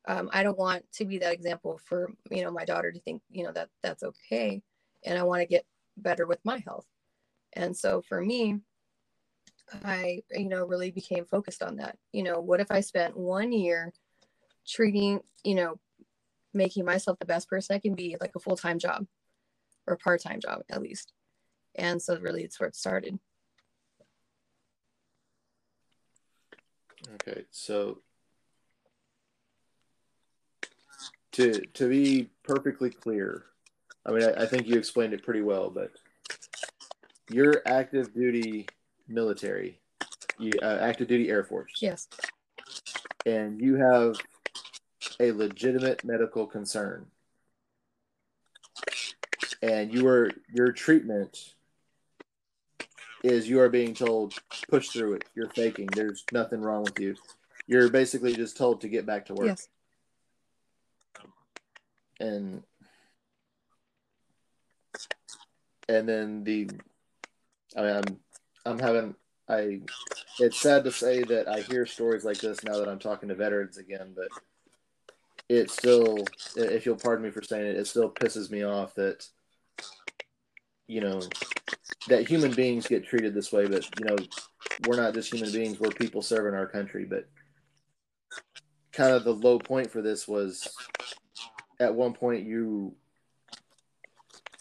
Um, 0.07 0.29
I 0.33 0.41
don't 0.41 0.57
want 0.57 0.83
to 0.93 1.05
be 1.05 1.19
that 1.19 1.33
example 1.33 1.79
for 1.85 2.11
you 2.31 2.43
know 2.43 2.51
my 2.51 2.65
daughter 2.65 2.91
to 2.91 2.99
think 2.99 3.21
you 3.29 3.43
know 3.43 3.51
that 3.51 3.69
that's 3.83 4.03
okay, 4.03 4.61
and 5.05 5.17
I 5.17 5.23
want 5.23 5.41
to 5.41 5.47
get 5.47 5.65
better 5.95 6.25
with 6.25 6.39
my 6.43 6.57
health. 6.57 6.87
And 7.53 7.77
so 7.77 8.01
for 8.01 8.19
me, 8.19 8.59
I 9.83 10.23
you 10.31 10.49
know 10.49 10.65
really 10.65 10.91
became 10.91 11.25
focused 11.25 11.63
on 11.63 11.77
that. 11.77 11.97
You 12.11 12.23
know, 12.23 12.39
what 12.39 12.59
if 12.59 12.71
I 12.71 12.81
spent 12.81 13.17
one 13.17 13.51
year 13.51 13.93
treating 14.67 15.21
you 15.43 15.55
know 15.55 15.79
making 16.53 16.85
myself 16.85 17.17
the 17.19 17.25
best 17.25 17.49
person 17.49 17.75
I 17.75 17.79
can 17.79 17.95
be 17.95 18.17
like 18.19 18.35
a 18.35 18.39
full 18.39 18.57
time 18.57 18.79
job 18.79 19.07
or 19.87 19.97
part 19.97 20.21
time 20.21 20.39
job 20.39 20.61
at 20.69 20.81
least 20.81 21.13
and 21.75 22.01
so 22.01 22.17
really 22.19 22.43
it's 22.43 22.59
where 22.59 22.69
it 22.69 22.75
started 22.75 23.17
okay 27.13 27.45
so 27.51 27.99
to 31.31 31.61
to 31.73 31.87
be 31.87 32.29
perfectly 32.43 32.89
clear 32.89 33.45
i 34.05 34.11
mean 34.11 34.23
i, 34.23 34.43
I 34.43 34.45
think 34.45 34.67
you 34.67 34.77
explained 34.77 35.13
it 35.13 35.23
pretty 35.23 35.41
well 35.41 35.69
but 35.69 35.91
you're 37.29 37.61
active 37.65 38.13
duty 38.13 38.67
military 39.07 39.79
you 40.39 40.51
uh, 40.61 40.77
active 40.81 41.07
duty 41.07 41.29
air 41.29 41.43
force 41.43 41.73
yes 41.81 42.07
and 43.25 43.61
you 43.61 43.75
have 43.75 44.15
a 45.19 45.31
legitimate 45.31 46.03
medical 46.03 46.45
concern 46.45 47.05
and 49.61 49.93
you 49.93 50.03
were 50.03 50.31
your 50.53 50.71
treatment 50.71 51.53
is 53.23 53.47
you 53.47 53.59
are 53.59 53.69
being 53.69 53.93
told 53.93 54.33
push 54.69 54.89
through 54.89 55.13
it. 55.13 55.25
You're 55.35 55.49
faking. 55.49 55.87
There's 55.87 56.23
nothing 56.31 56.61
wrong 56.61 56.83
with 56.83 56.99
you. 56.99 57.15
You're 57.67 57.89
basically 57.89 58.33
just 58.33 58.57
told 58.57 58.81
to 58.81 58.89
get 58.89 59.05
back 59.05 59.27
to 59.27 59.33
work. 59.33 59.47
Yes. 59.47 59.67
And 62.19 62.63
and 65.87 66.07
then 66.07 66.43
the 66.43 66.69
I 67.75 67.81
mean 67.81 67.95
I'm 67.95 68.19
I'm 68.65 68.79
having 68.79 69.15
I 69.49 69.81
it's 70.39 70.59
sad 70.59 70.83
to 70.85 70.91
say 70.91 71.23
that 71.23 71.47
I 71.47 71.61
hear 71.61 71.85
stories 71.85 72.23
like 72.23 72.37
this 72.37 72.63
now 72.63 72.77
that 72.77 72.87
I'm 72.87 72.99
talking 72.99 73.29
to 73.29 73.35
veterans 73.35 73.77
again, 73.77 74.13
but 74.15 74.29
it 75.49 75.69
still 75.69 76.25
if 76.55 76.85
you'll 76.85 76.95
pardon 76.95 77.25
me 77.25 77.31
for 77.31 77.41
saying 77.41 77.67
it, 77.67 77.75
it 77.75 77.87
still 77.87 78.09
pisses 78.09 78.49
me 78.49 78.63
off 78.63 78.95
that 78.95 79.25
you 80.87 81.01
know 81.01 81.21
that 82.07 82.27
human 82.27 82.51
beings 82.51 82.87
get 82.87 83.05
treated 83.05 83.33
this 83.33 83.51
way, 83.51 83.67
but 83.67 83.87
you 83.99 84.05
know, 84.05 84.15
we're 84.87 84.97
not 84.97 85.13
just 85.13 85.33
human 85.33 85.51
beings; 85.51 85.79
we're 85.79 85.89
people 85.89 86.21
serving 86.21 86.53
our 86.53 86.67
country. 86.67 87.05
But 87.05 87.27
kind 88.91 89.13
of 89.13 89.23
the 89.23 89.33
low 89.33 89.59
point 89.59 89.91
for 89.91 90.01
this 90.01 90.27
was 90.27 90.73
at 91.79 91.93
one 91.93 92.13
point 92.13 92.45
you 92.45 92.95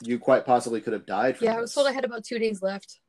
you 0.01 0.19
quite 0.19 0.47
possibly 0.47 0.81
could 0.81 0.93
have 0.93 1.07
died. 1.07 1.37
yeah, 1.41 1.51
this. 1.51 1.59
I 1.59 1.61
was 1.61 1.75
told 1.75 1.87
I 1.87 1.93
had 1.93 2.05
about 2.05 2.25
two 2.25 2.39
days 2.39 2.63
left. 2.63 3.01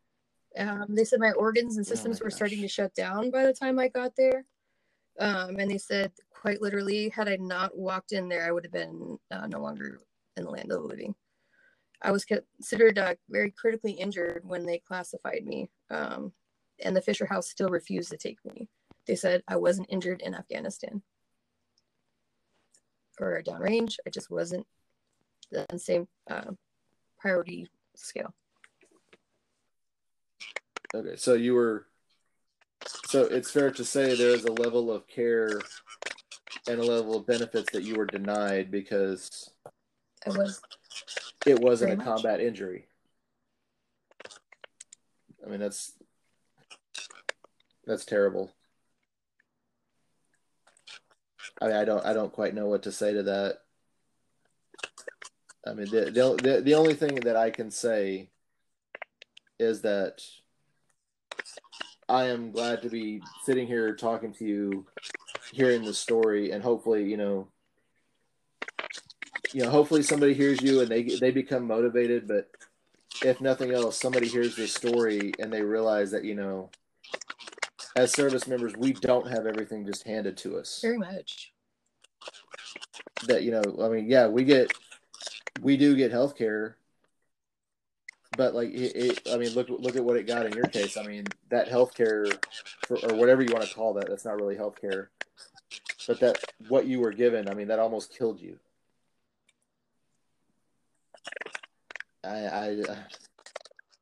Um, 0.58 0.86
they 0.90 1.06
said 1.06 1.20
my 1.20 1.32
organs 1.32 1.78
and 1.78 1.86
oh 1.86 1.90
systems 1.90 2.20
oh 2.20 2.26
were 2.26 2.30
gosh. 2.30 2.36
starting 2.38 2.62
to 2.62 2.68
shut 2.68 2.94
down 2.94 3.32
by 3.32 3.46
the 3.46 3.54
time 3.54 3.80
I 3.80 3.88
got 3.88 4.16
there. 4.18 4.46
Um, 5.20 5.60
and 5.60 5.70
they 5.70 5.78
said 5.78 6.12
quite 6.30 6.62
literally, 6.62 7.10
had 7.10 7.30
I 7.30 7.38
not 7.38 7.78
walked 7.78 8.12
in 8.12 8.28
there, 8.28 8.48
I 8.48 8.52
would 8.52 8.66
have 8.66 8.74
been 8.74 9.18
uh, 9.30 9.48
no 9.48 9.60
longer 9.60 10.00
in 10.36 10.44
the 10.44 10.50
land 10.50 10.72
of 10.72 10.82
the 10.82 10.88
living. 10.88 11.16
I 12.02 12.12
was 12.12 12.26
considered 12.26 12.98
uh, 12.98 13.16
very 13.30 13.52
critically 13.52 13.92
injured 13.92 14.42
when 14.44 14.66
they 14.66 14.80
classified 14.80 15.46
me, 15.46 15.70
um, 15.92 16.34
and 16.84 16.96
the 16.96 17.02
Fisher 17.02 17.28
House 17.28 17.50
still 17.50 17.70
refused 17.70 18.10
to 18.10 18.18
take 18.18 18.44
me. 18.44 18.68
They 19.06 19.16
said 19.16 19.44
I 19.48 19.58
wasn't 19.58 19.92
injured 19.92 20.22
in 20.22 20.34
Afghanistan 20.34 21.04
or 23.20 23.42
downrange. 23.44 23.98
I 24.06 24.10
just 24.10 24.32
wasn't 24.32 24.66
the 25.52 25.66
same 25.78 26.08
uh, 26.30 26.52
priority 27.20 27.68
scale. 27.96 28.34
Okay, 30.94 31.16
so 31.16 31.34
you 31.34 31.54
were. 31.54 31.86
So 33.08 33.24
it's 33.24 33.52
fair 33.52 33.72
to 33.72 33.86
say 33.86 34.16
there 34.16 34.36
is 34.36 34.46
a 34.46 34.52
level 34.52 34.92
of 34.92 35.08
care 35.08 35.62
and 36.68 36.80
a 36.80 36.84
level 36.84 37.16
of 37.16 37.26
benefits 37.26 37.72
that 37.72 37.84
you 37.84 37.96
were 37.96 38.06
denied 38.06 38.72
because 38.72 39.52
I 40.26 40.30
was 40.30 40.62
it 41.46 41.60
wasn't 41.60 41.94
a 41.94 41.98
much. 41.98 42.06
combat 42.06 42.42
injury. 42.42 42.88
I 45.46 45.50
mean 45.50 45.60
that's 45.60 45.94
that's 47.86 48.06
terrible. 48.06 48.52
I 51.62 51.68
mean 51.68 51.76
I 51.76 51.86
don't 51.86 52.06
I 52.06 52.14
don't 52.14 52.34
quite 52.34 52.54
know 52.54 52.68
what 52.68 52.84
to 52.84 52.92
say 52.92 53.14
to 53.14 53.24
that. 53.24 53.60
I 55.66 55.74
mean 55.74 55.90
the 55.90 56.06
the 56.06 56.40
the, 56.42 56.62
the 56.62 56.76
only 56.76 56.96
thing 56.96 57.16
that 57.16 57.36
I 57.36 57.50
can 57.52 57.72
say 57.72 58.30
is 59.60 59.82
that 59.82 60.22
I 62.10 62.26
am 62.26 62.52
glad 62.52 62.82
to 62.82 62.90
be 62.90 63.22
sitting 63.46 63.68
here 63.68 63.96
talking 63.96 64.34
to 64.34 64.46
you, 64.46 64.86
hearing 65.54 65.84
the 65.84 65.94
story, 65.94 66.52
and 66.52 66.62
hopefully, 66.62 67.10
you 67.10 67.16
know, 67.16 67.48
you 69.54 69.64
know, 69.64 69.70
hopefully 69.70 70.04
somebody 70.04 70.34
hears 70.34 70.62
you 70.62 70.82
and 70.82 70.90
they 70.90 71.04
they 71.04 71.32
become 71.32 71.66
motivated. 71.66 72.28
But 72.28 72.50
if 73.24 73.40
nothing 73.40 73.72
else, 73.72 73.98
somebody 73.98 74.28
hears 74.28 74.56
this 74.56 74.74
story 74.74 75.32
and 75.40 75.52
they 75.54 75.62
realize 75.62 76.12
that 76.12 76.26
you 76.26 76.36
know, 76.36 76.70
as 77.96 78.14
service 78.14 78.48
members, 78.48 78.76
we 78.76 78.94
don't 78.94 79.30
have 79.30 79.46
everything 79.46 79.86
just 79.86 80.06
handed 80.06 80.38
to 80.38 80.58
us. 80.58 80.80
Very 80.82 80.98
much. 80.98 81.54
That 83.28 83.44
you 83.44 83.52
know, 83.52 83.62
I 83.82 83.90
mean, 83.90 84.10
yeah, 84.10 84.28
we 84.28 84.44
get, 84.44 84.72
we 85.62 85.78
do 85.78 85.96
get 85.96 86.12
health 86.12 86.38
care, 86.38 86.78
but 88.42 88.56
like 88.56 88.70
it, 88.70 88.96
it, 88.96 89.28
I 89.32 89.38
mean, 89.38 89.54
look 89.54 89.70
look 89.70 89.96
at 89.96 90.04
what 90.04 90.18
it 90.18 90.26
got 90.26 90.48
in 90.48 90.54
your 90.54 90.66
case. 90.66 90.98
I 90.98 91.04
mean, 91.04 91.26
that 91.50 91.68
health 91.68 91.94
care, 91.94 92.26
or 92.90 93.14
whatever 93.14 93.44
you 93.44 93.54
want 93.54 93.66
to 93.66 93.76
call 93.76 93.94
that, 93.94 94.10
that's 94.10 94.26
not 94.26 94.36
really 94.36 94.56
health 94.56 94.82
care, 94.82 95.12
but 96.08 96.20
that 96.22 96.44
what 96.68 96.88
you 96.88 97.02
were 97.02 97.12
given, 97.12 97.48
I 97.48 97.54
mean, 97.54 97.68
that 97.68 97.78
almost 97.78 98.18
killed 98.18 98.42
you. 98.42 98.58
I, 102.24 102.48
I 102.48 102.82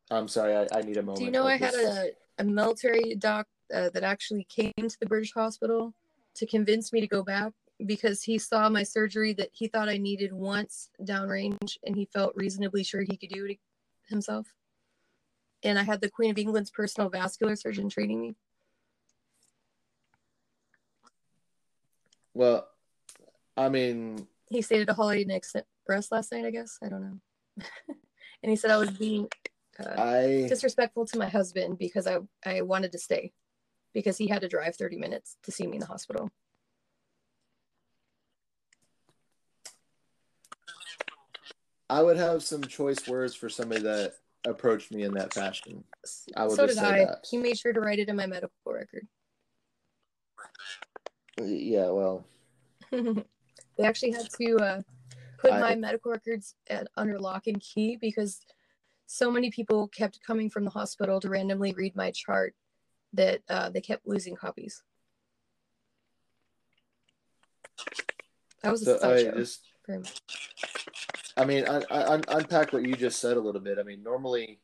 I'm 0.09 0.29
sorry. 0.29 0.55
I, 0.55 0.67
I 0.73 0.83
need 0.83 0.95
a 0.95 1.01
moment. 1.01 1.17
Do 1.17 1.25
you 1.25 1.31
know 1.31 1.45
I 1.45 1.57
had 1.57 1.73
a, 1.73 2.11
a 2.37 2.45
military 2.45 3.15
doc 3.15 3.45
uh, 3.73 3.89
that 3.89 4.03
actually 4.03 4.45
came 4.45 4.71
to 4.77 4.97
the 5.01 5.05
British 5.05 5.33
hospital 5.33 5.93
to 6.35 6.45
convince 6.45 6.93
me 6.93 7.01
to 7.01 7.07
go 7.07 7.23
back 7.23 7.51
because 7.85 8.23
he 8.23 8.37
saw 8.37 8.69
my 8.69 8.83
surgery 8.83 9.33
that 9.33 9.49
he 9.51 9.67
thought 9.67 9.89
I 9.89 9.97
needed 9.97 10.31
once 10.31 10.91
downrange 11.03 11.77
and 11.85 11.93
he 11.93 12.05
felt 12.05 12.31
reasonably 12.37 12.85
sure 12.85 13.01
he 13.01 13.17
could 13.17 13.31
do 13.31 13.43
it 13.43 13.57
himself. 14.09 14.47
And 15.63 15.77
I 15.77 15.83
had 15.83 16.01
the 16.01 16.09
Queen 16.09 16.31
of 16.31 16.37
England's 16.37 16.71
personal 16.71 17.09
vascular 17.09 17.55
surgeon 17.55 17.89
treating 17.89 18.21
me. 18.21 18.35
Well, 22.33 22.67
I 23.57 23.69
mean, 23.69 24.27
he 24.49 24.61
stayed 24.61 24.81
at 24.81 24.89
a 24.89 24.93
Holiday 24.93 25.23
Inn 25.23 25.31
Express 25.31 26.11
last 26.11 26.31
night, 26.31 26.45
I 26.45 26.51
guess. 26.51 26.77
I 26.81 26.89
don't 26.89 27.01
know. 27.01 27.17
and 28.43 28.49
he 28.49 28.55
said 28.55 28.71
I 28.71 28.77
was 28.77 28.91
being 28.91 29.27
uh, 29.79 30.01
I... 30.01 30.45
disrespectful 30.47 31.05
to 31.07 31.17
my 31.17 31.27
husband 31.27 31.77
because 31.77 32.07
I, 32.07 32.19
I 32.45 32.61
wanted 32.61 32.91
to 32.93 32.99
stay 32.99 33.33
because 33.93 34.17
he 34.17 34.27
had 34.27 34.41
to 34.41 34.47
drive 34.47 34.75
30 34.75 34.97
minutes 34.97 35.37
to 35.43 35.51
see 35.51 35.67
me 35.67 35.73
in 35.73 35.79
the 35.81 35.85
hospital. 35.87 36.29
I 41.89 42.03
would 42.03 42.17
have 42.17 42.43
some 42.43 42.63
choice 42.63 43.07
words 43.07 43.33
for 43.33 43.49
somebody 43.49 43.81
that 43.81 44.13
approached 44.45 44.91
me 44.91 45.03
in 45.03 45.13
that 45.13 45.33
fashion. 45.33 45.83
I 46.35 46.45
would 46.45 46.55
so 46.55 46.67
did 46.67 46.77
I. 46.77 47.05
That. 47.05 47.25
He 47.29 47.37
made 47.37 47.57
sure 47.57 47.73
to 47.73 47.79
write 47.79 47.99
it 47.99 48.09
in 48.09 48.15
my 48.15 48.27
medical 48.27 48.51
record. 48.65 49.07
Yeah, 51.41 51.89
well. 51.89 52.25
they 52.91 53.83
actually 53.83 54.11
had 54.11 54.29
to 54.39 54.57
uh, 54.57 54.81
put 55.39 55.53
I, 55.53 55.59
my 55.59 55.75
medical 55.75 56.11
records 56.11 56.55
at, 56.69 56.87
under 56.95 57.19
lock 57.19 57.47
and 57.47 57.59
key 57.59 57.97
because 57.99 58.41
so 59.07 59.31
many 59.31 59.49
people 59.49 59.87
kept 59.87 60.19
coming 60.25 60.49
from 60.49 60.65
the 60.65 60.71
hospital 60.71 61.19
to 61.21 61.29
randomly 61.29 61.73
read 61.73 61.95
my 61.95 62.11
chart 62.11 62.53
that 63.13 63.41
uh, 63.49 63.69
they 63.69 63.81
kept 63.81 64.07
losing 64.07 64.35
copies. 64.35 64.83
That 68.61 68.71
was 68.71 68.87
a 68.87 68.99
so 68.99 69.11
I 69.11 69.23
just, 69.37 69.61
very 69.87 69.99
much. 69.99 70.21
I 71.39 71.45
mean, 71.45 71.65
I, 71.69 71.81
I, 71.89 72.21
unpack 72.27 72.73
what 72.73 72.85
you 72.85 72.95
just 72.95 73.21
said 73.21 73.37
a 73.37 73.39
little 73.39 73.61
bit. 73.61 73.79
I 73.79 73.83
mean, 73.83 74.03
normally, 74.03 74.59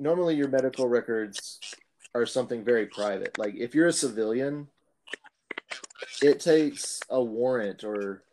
normally 0.00 0.34
your 0.34 0.48
medical 0.48 0.88
records 0.88 1.60
are 2.12 2.26
something 2.26 2.64
very 2.64 2.86
private. 2.86 3.38
Like 3.38 3.54
if 3.54 3.72
you're 3.72 3.86
a 3.86 3.92
civilian, 3.92 4.66
it 6.20 6.40
takes 6.40 6.98
a 7.08 7.22
warrant 7.22 7.84
or 7.84 8.24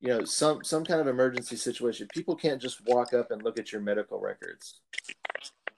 you 0.00 0.08
know 0.08 0.24
some 0.24 0.64
some 0.64 0.86
kind 0.86 1.02
of 1.02 1.06
emergency 1.06 1.56
situation. 1.56 2.08
People 2.14 2.34
can't 2.34 2.62
just 2.62 2.80
walk 2.86 3.12
up 3.12 3.30
and 3.30 3.42
look 3.42 3.58
at 3.58 3.70
your 3.70 3.82
medical 3.82 4.18
records. 4.18 4.80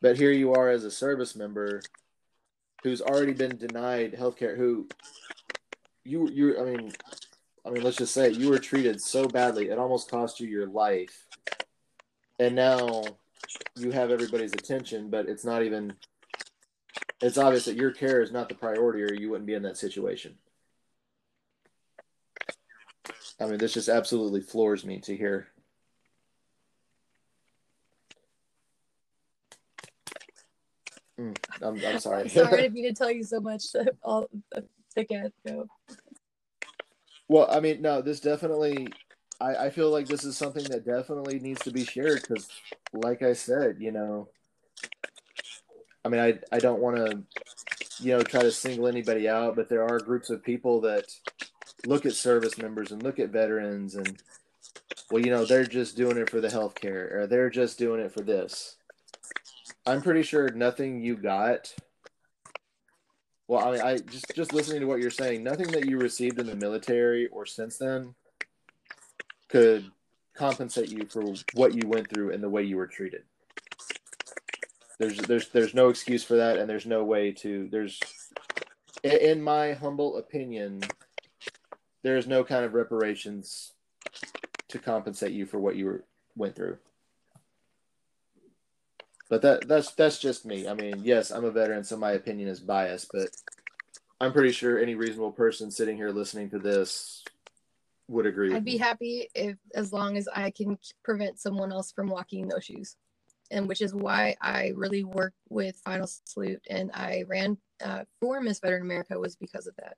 But 0.00 0.16
here 0.16 0.30
you 0.30 0.54
are 0.54 0.70
as 0.70 0.84
a 0.84 0.90
service 0.90 1.34
member 1.34 1.82
who's 2.84 3.02
already 3.02 3.32
been 3.32 3.56
denied 3.56 4.12
healthcare. 4.12 4.56
Who 4.56 4.88
you 6.04 6.28
you 6.30 6.60
I 6.60 6.64
mean 6.64 6.92
I 7.64 7.70
mean, 7.70 7.82
let's 7.82 7.96
just 7.96 8.14
say 8.14 8.30
you 8.30 8.48
were 8.48 8.58
treated 8.58 9.00
so 9.00 9.26
badly, 9.26 9.68
it 9.68 9.78
almost 9.78 10.10
cost 10.10 10.40
you 10.40 10.48
your 10.48 10.66
life. 10.66 11.26
And 12.38 12.54
now 12.56 13.02
you 13.76 13.90
have 13.90 14.10
everybody's 14.10 14.54
attention, 14.54 15.10
but 15.10 15.28
it's 15.28 15.44
not 15.44 15.62
even, 15.62 15.92
it's 17.20 17.36
obvious 17.36 17.66
that 17.66 17.76
your 17.76 17.90
care 17.90 18.22
is 18.22 18.32
not 18.32 18.48
the 18.48 18.54
priority 18.54 19.02
or 19.02 19.12
you 19.12 19.30
wouldn't 19.30 19.46
be 19.46 19.54
in 19.54 19.62
that 19.64 19.76
situation. 19.76 20.36
I 23.38 23.46
mean, 23.46 23.58
this 23.58 23.74
just 23.74 23.88
absolutely 23.88 24.40
floors 24.40 24.84
me 24.84 24.98
to 25.00 25.16
hear. 25.16 25.48
Mm, 31.18 31.36
I'm, 31.62 31.84
I'm 31.84 32.00
sorry. 32.00 32.22
I'm 32.22 32.28
sorry 32.28 32.64
if 32.64 32.74
you 32.74 32.82
did 32.82 32.96
tell 32.96 33.10
you 33.10 33.22
so 33.22 33.40
much. 33.40 33.64
I'll 34.04 34.28
take 34.94 35.10
it. 35.10 35.34
Go. 35.46 35.68
Well, 37.30 37.46
I 37.48 37.60
mean, 37.60 37.80
no, 37.80 38.02
this 38.02 38.18
definitely. 38.18 38.88
I, 39.40 39.66
I 39.66 39.70
feel 39.70 39.88
like 39.90 40.08
this 40.08 40.24
is 40.24 40.36
something 40.36 40.64
that 40.64 40.84
definitely 40.84 41.38
needs 41.38 41.60
to 41.62 41.70
be 41.70 41.84
shared 41.84 42.22
because, 42.22 42.48
like 42.92 43.22
I 43.22 43.34
said, 43.34 43.76
you 43.78 43.92
know, 43.92 44.30
I 46.04 46.08
mean, 46.08 46.20
I 46.20 46.40
I 46.50 46.58
don't 46.58 46.80
want 46.80 46.96
to, 46.96 47.22
you 48.00 48.16
know, 48.16 48.22
try 48.24 48.42
to 48.42 48.50
single 48.50 48.88
anybody 48.88 49.28
out, 49.28 49.54
but 49.54 49.68
there 49.68 49.84
are 49.84 50.00
groups 50.00 50.28
of 50.28 50.42
people 50.42 50.80
that 50.80 51.04
look 51.86 52.04
at 52.04 52.14
service 52.14 52.58
members 52.58 52.90
and 52.90 53.00
look 53.00 53.20
at 53.20 53.30
veterans 53.30 53.94
and, 53.94 54.20
well, 55.12 55.24
you 55.24 55.30
know, 55.30 55.44
they're 55.44 55.64
just 55.64 55.96
doing 55.96 56.16
it 56.16 56.28
for 56.28 56.40
the 56.40 56.50
health 56.50 56.74
care 56.74 57.16
or 57.16 57.26
they're 57.28 57.48
just 57.48 57.78
doing 57.78 58.00
it 58.00 58.10
for 58.10 58.22
this. 58.22 58.74
I'm 59.86 60.02
pretty 60.02 60.24
sure 60.24 60.50
nothing 60.50 61.00
you 61.00 61.14
got 61.16 61.72
well, 63.50 63.66
I 63.66 63.72
mean, 63.72 63.80
I 63.80 63.98
just 63.98 64.32
just 64.36 64.54
listening 64.54 64.78
to 64.78 64.86
what 64.86 65.00
you're 65.00 65.10
saying, 65.10 65.42
nothing 65.42 65.72
that 65.72 65.84
you 65.84 65.98
received 65.98 66.38
in 66.38 66.46
the 66.46 66.54
military 66.54 67.26
or 67.26 67.44
since 67.44 67.78
then 67.78 68.14
could 69.48 69.90
compensate 70.36 70.88
you 70.88 71.04
for 71.06 71.24
what 71.54 71.74
you 71.74 71.88
went 71.88 72.08
through 72.08 72.32
and 72.32 72.44
the 72.44 72.48
way 72.48 72.62
you 72.62 72.76
were 72.76 72.86
treated. 72.86 73.24
There's 75.00 75.16
there's 75.16 75.48
there's 75.48 75.74
no 75.74 75.88
excuse 75.88 76.22
for 76.22 76.36
that, 76.36 76.58
and 76.58 76.70
there's 76.70 76.86
no 76.86 77.02
way 77.02 77.32
to 77.32 77.68
there's 77.72 77.98
in 79.02 79.42
my 79.42 79.72
humble 79.72 80.18
opinion, 80.18 80.82
there 82.04 82.16
is 82.16 82.28
no 82.28 82.44
kind 82.44 82.64
of 82.64 82.74
reparations 82.74 83.72
to 84.68 84.78
compensate 84.78 85.32
you 85.32 85.44
for 85.44 85.58
what 85.58 85.74
you 85.74 85.86
were, 85.86 86.04
went 86.36 86.54
through. 86.54 86.78
But 89.30 89.42
that 89.42 89.68
that's 89.68 89.92
that's 89.92 90.18
just 90.18 90.44
me. 90.44 90.66
I 90.66 90.74
mean, 90.74 91.00
yes, 91.02 91.30
I'm 91.30 91.44
a 91.44 91.52
veteran, 91.52 91.84
so 91.84 91.96
my 91.96 92.12
opinion 92.12 92.48
is 92.48 92.58
biased, 92.58 93.10
but 93.12 93.28
I'm 94.20 94.32
pretty 94.32 94.50
sure 94.50 94.78
any 94.78 94.96
reasonable 94.96 95.30
person 95.30 95.70
sitting 95.70 95.96
here 95.96 96.10
listening 96.10 96.50
to 96.50 96.58
this 96.58 97.24
would 98.08 98.26
agree. 98.26 98.52
I'd 98.52 98.64
be 98.64 98.76
happy 98.76 99.28
if 99.36 99.56
as 99.74 99.92
long 99.92 100.16
as 100.16 100.28
I 100.34 100.50
can 100.50 100.76
prevent 101.04 101.38
someone 101.38 101.72
else 101.72 101.92
from 101.92 102.08
walking 102.08 102.48
those 102.48 102.64
shoes. 102.64 102.96
And 103.52 103.66
which 103.66 103.80
is 103.80 103.94
why 103.94 104.36
I 104.40 104.72
really 104.76 105.02
worked 105.02 105.38
with 105.48 105.80
Final 105.84 106.06
Salute 106.06 106.64
and 106.70 106.90
I 106.94 107.24
ran 107.26 107.58
uh, 107.84 108.04
for 108.20 108.40
Miss 108.40 108.60
Veteran 108.60 108.82
America 108.82 109.18
was 109.18 109.34
because 109.34 109.66
of 109.66 109.74
that. 109.76 109.96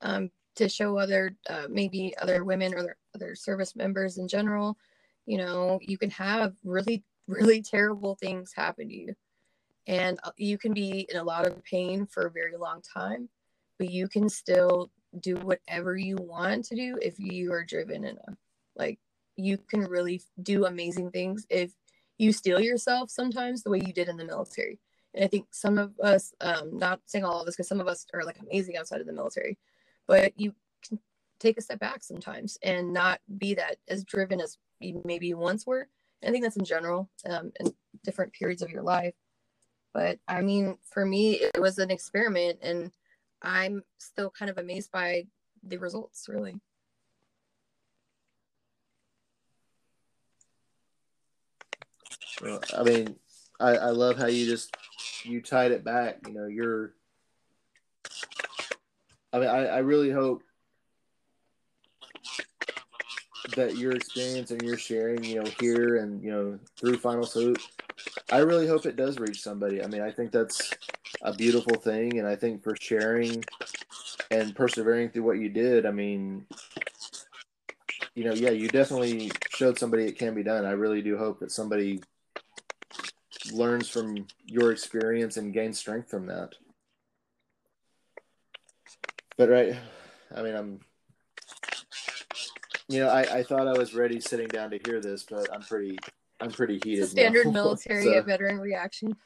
Um, 0.00 0.30
to 0.56 0.68
show 0.68 0.98
other 0.98 1.34
uh, 1.48 1.66
maybe 1.68 2.14
other 2.20 2.44
women 2.44 2.74
or 2.74 2.96
other 3.16 3.34
service 3.34 3.74
members 3.74 4.18
in 4.18 4.28
general, 4.28 4.76
you 5.26 5.38
know, 5.38 5.80
you 5.82 5.98
can 5.98 6.10
have 6.10 6.54
really 6.64 7.02
really 7.26 7.62
terrible 7.62 8.14
things 8.14 8.52
happen 8.54 8.88
to 8.88 8.94
you. 8.94 9.14
And 9.86 10.18
uh, 10.22 10.30
you 10.36 10.58
can 10.58 10.72
be 10.72 11.06
in 11.10 11.16
a 11.16 11.24
lot 11.24 11.46
of 11.46 11.62
pain 11.64 12.06
for 12.06 12.26
a 12.26 12.30
very 12.30 12.56
long 12.56 12.82
time, 12.82 13.28
but 13.78 13.90
you 13.90 14.08
can 14.08 14.28
still 14.28 14.90
do 15.20 15.36
whatever 15.36 15.96
you 15.96 16.16
want 16.16 16.64
to 16.66 16.76
do 16.76 16.98
if 17.02 17.18
you 17.18 17.52
are 17.52 17.64
driven 17.64 18.04
enough. 18.04 18.36
Like 18.76 18.98
you 19.36 19.58
can 19.58 19.80
really 19.80 20.22
do 20.42 20.66
amazing 20.66 21.10
things 21.10 21.46
if 21.50 21.72
you 22.18 22.32
steel 22.32 22.60
yourself 22.60 23.10
sometimes 23.10 23.62
the 23.62 23.70
way 23.70 23.82
you 23.84 23.92
did 23.92 24.08
in 24.08 24.16
the 24.16 24.24
military. 24.24 24.78
And 25.14 25.24
I 25.24 25.28
think 25.28 25.46
some 25.50 25.78
of 25.78 25.98
us, 26.00 26.32
um, 26.40 26.78
not 26.78 27.00
saying 27.06 27.24
all 27.24 27.42
of 27.42 27.48
us, 27.48 27.56
because 27.56 27.68
some 27.68 27.80
of 27.80 27.88
us 27.88 28.06
are 28.14 28.24
like 28.24 28.38
amazing 28.40 28.76
outside 28.76 29.00
of 29.00 29.06
the 29.06 29.12
military, 29.12 29.58
but 30.06 30.32
you 30.38 30.54
can 30.86 30.98
take 31.40 31.58
a 31.58 31.62
step 31.62 31.80
back 31.80 32.02
sometimes 32.02 32.56
and 32.62 32.92
not 32.92 33.20
be 33.38 33.54
that 33.54 33.76
as 33.88 34.04
driven 34.04 34.40
as 34.40 34.56
you 34.80 35.02
maybe 35.04 35.34
once 35.34 35.66
were 35.66 35.88
I 36.24 36.30
think 36.30 36.44
that's 36.44 36.56
in 36.56 36.64
general 36.64 37.10
um, 37.28 37.52
in 37.60 37.72
different 38.04 38.32
periods 38.32 38.62
of 38.62 38.70
your 38.70 38.82
life. 38.82 39.14
But 39.92 40.18
I 40.26 40.40
mean, 40.40 40.78
for 40.90 41.04
me, 41.04 41.34
it 41.34 41.60
was 41.60 41.78
an 41.78 41.90
experiment, 41.90 42.58
and 42.62 42.90
I'm 43.42 43.82
still 43.98 44.30
kind 44.30 44.50
of 44.50 44.58
amazed 44.58 44.90
by 44.90 45.26
the 45.62 45.76
results, 45.76 46.28
really. 46.28 46.54
Well, 52.40 52.60
I 52.76 52.82
mean, 52.82 53.16
I, 53.60 53.76
I 53.76 53.90
love 53.90 54.16
how 54.16 54.26
you 54.26 54.46
just 54.46 54.74
you 55.24 55.42
tied 55.42 55.72
it 55.72 55.84
back. 55.84 56.18
You 56.26 56.34
know, 56.34 56.46
you're. 56.46 56.94
I 59.32 59.38
mean, 59.38 59.48
I, 59.48 59.66
I 59.66 59.78
really 59.78 60.10
hope 60.10 60.42
that 63.56 63.76
your 63.76 63.92
experience 63.92 64.50
and 64.50 64.62
your 64.62 64.76
sharing, 64.76 65.24
you 65.24 65.42
know, 65.42 65.50
here 65.60 65.96
and 65.96 66.22
you 66.22 66.30
know 66.30 66.58
through 66.78 66.98
Final 66.98 67.24
Salute, 67.24 67.62
I 68.30 68.38
really 68.38 68.66
hope 68.66 68.86
it 68.86 68.96
does 68.96 69.18
reach 69.18 69.42
somebody. 69.42 69.82
I 69.82 69.86
mean, 69.86 70.02
I 70.02 70.10
think 70.10 70.32
that's 70.32 70.72
a 71.22 71.32
beautiful 71.32 71.74
thing, 71.76 72.18
and 72.18 72.26
I 72.26 72.36
think 72.36 72.62
for 72.62 72.76
sharing 72.80 73.44
and 74.30 74.54
persevering 74.54 75.10
through 75.10 75.24
what 75.24 75.38
you 75.38 75.48
did, 75.48 75.86
I 75.86 75.90
mean, 75.90 76.46
you 78.14 78.24
know, 78.24 78.34
yeah, 78.34 78.50
you 78.50 78.68
definitely 78.68 79.30
showed 79.50 79.78
somebody 79.78 80.04
it 80.04 80.18
can 80.18 80.34
be 80.34 80.42
done. 80.42 80.64
I 80.64 80.72
really 80.72 81.02
do 81.02 81.16
hope 81.16 81.40
that 81.40 81.52
somebody 81.52 82.00
learns 83.52 83.88
from 83.88 84.26
your 84.46 84.72
experience 84.72 85.36
and 85.36 85.52
gains 85.52 85.78
strength 85.78 86.10
from 86.10 86.26
that. 86.26 86.54
But 89.36 89.48
right, 89.48 89.76
I 90.34 90.42
mean, 90.42 90.54
I'm, 90.54 90.80
you 92.92 93.00
know, 93.00 93.08
I, 93.08 93.20
I 93.38 93.42
thought 93.42 93.66
I 93.68 93.72
was 93.76 93.94
ready 93.94 94.20
sitting 94.20 94.48
down 94.48 94.70
to 94.70 94.78
hear 94.84 95.00
this, 95.00 95.22
but 95.24 95.52
I'm 95.52 95.62
pretty, 95.62 95.98
I'm 96.40 96.50
pretty 96.50 96.80
heated. 96.84 97.08
standard 97.08 97.46
now. 97.46 97.52
military 97.64 98.04
So, 98.04 98.22
veteran 98.22 98.58
reaction. 98.58 99.16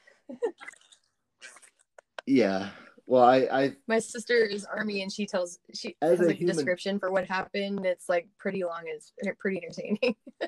yeah. 2.26 2.70
Well, 3.08 3.22
I, 3.22 3.36
I, 3.52 3.76
My 3.86 4.00
sister 4.00 4.34
is 4.44 4.64
army, 4.64 5.02
and 5.02 5.12
she 5.12 5.26
tells 5.26 5.58
she 5.72 5.96
As 6.02 6.18
has 6.18 6.28
a 6.28 6.32
human- 6.32 6.56
description 6.56 6.98
for 6.98 7.10
what 7.12 7.26
happened. 7.26 7.86
It's 7.86 8.08
like 8.08 8.28
pretty 8.38 8.64
long. 8.64 8.82
It's 8.86 9.12
pretty 9.38 9.60
entertaining. 9.64 10.16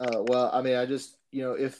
uh, 0.00 0.22
well, 0.22 0.50
I 0.52 0.60
mean, 0.62 0.76
I 0.76 0.84
just, 0.86 1.16
you 1.32 1.42
know, 1.42 1.52
if, 1.52 1.78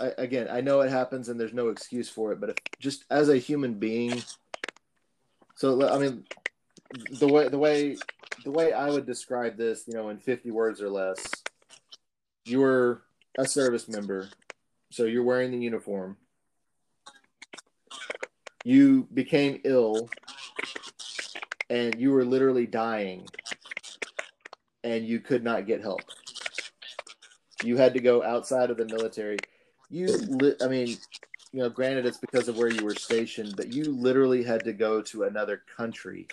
I, 0.00 0.12
again, 0.18 0.48
I 0.50 0.60
know 0.60 0.80
it 0.80 0.90
happens 0.90 1.28
and 1.28 1.38
there's 1.38 1.52
no 1.54 1.68
excuse 1.68 2.08
for 2.08 2.32
it, 2.32 2.40
but 2.40 2.50
if 2.50 2.56
just 2.80 3.04
as 3.10 3.28
a 3.28 3.36
human 3.36 3.74
being, 3.74 4.22
so 5.54 5.88
I 5.88 5.98
mean, 5.98 6.24
the 6.94 7.28
way, 7.28 7.48
the 7.48 7.58
way, 7.58 7.96
the 8.44 8.50
way 8.50 8.72
I 8.72 8.90
would 8.90 9.06
describe 9.06 9.56
this, 9.56 9.84
you 9.86 9.94
know, 9.94 10.10
in 10.10 10.18
50 10.18 10.50
words 10.50 10.80
or 10.80 10.88
less, 10.88 11.24
you 12.44 12.60
were 12.60 13.02
a 13.38 13.46
service 13.46 13.88
member, 13.88 14.28
so 14.90 15.04
you're 15.04 15.24
wearing 15.24 15.50
the 15.50 15.58
uniform. 15.58 16.16
You 18.64 19.08
became 19.12 19.60
ill, 19.64 20.08
and 21.68 22.00
you 22.00 22.12
were 22.12 22.24
literally 22.24 22.66
dying, 22.66 23.26
and 24.82 25.06
you 25.06 25.20
could 25.20 25.42
not 25.42 25.66
get 25.66 25.82
help. 25.82 26.02
You 27.62 27.76
had 27.76 27.94
to 27.94 28.00
go 28.00 28.22
outside 28.22 28.70
of 28.70 28.76
the 28.76 28.86
military. 28.86 29.38
You, 29.90 30.06
li- 30.06 30.56
I 30.62 30.68
mean, 30.68 30.88
you 31.52 31.60
know, 31.60 31.68
granted 31.68 32.06
it's 32.06 32.18
because 32.18 32.48
of 32.48 32.56
where 32.56 32.70
you 32.70 32.84
were 32.84 32.94
stationed, 32.94 33.54
but 33.56 33.72
you 33.72 33.84
literally 33.84 34.42
had 34.42 34.64
to 34.64 34.72
go 34.72 35.00
to 35.02 35.24
another 35.24 35.62
country 35.76 36.26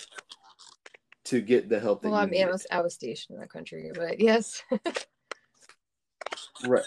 to 1.32 1.42
get 1.42 1.70
the 1.70 1.80
help 1.80 2.02
that 2.02 2.10
well, 2.10 2.20
I 2.20 2.26
mean, 2.26 2.46
I 2.46 2.52
was 2.52 2.68
I 2.70 2.82
was 2.82 2.94
stationed 2.94 3.36
in 3.36 3.42
that 3.42 3.50
country, 3.50 3.90
but 3.94 4.20
yes, 4.20 4.62
Right. 6.68 6.84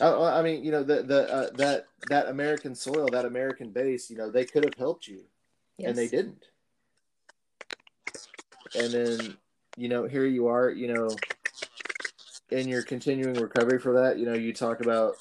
I, 0.00 0.38
I 0.38 0.42
mean, 0.42 0.62
you 0.62 0.70
know, 0.70 0.82
the 0.82 1.02
the 1.02 1.32
uh, 1.32 1.50
that 1.54 1.86
that 2.08 2.28
American 2.28 2.74
soil, 2.74 3.08
that 3.12 3.24
American 3.24 3.70
base, 3.70 4.10
you 4.10 4.16
know, 4.16 4.30
they 4.30 4.44
could 4.44 4.64
have 4.64 4.74
helped 4.74 5.08
you, 5.08 5.22
yes. 5.78 5.88
and 5.88 5.98
they 5.98 6.08
didn't. 6.08 6.44
And 8.78 8.92
then, 8.92 9.36
you 9.76 9.88
know, 9.88 10.06
here 10.06 10.26
you 10.26 10.48
are, 10.48 10.70
you 10.70 10.92
know, 10.92 11.08
in 12.50 12.68
your 12.68 12.82
continuing 12.82 13.40
recovery 13.40 13.78
for 13.78 13.94
that. 13.94 14.18
You 14.18 14.26
know, 14.26 14.34
you 14.34 14.52
talk 14.52 14.80
about 14.80 15.16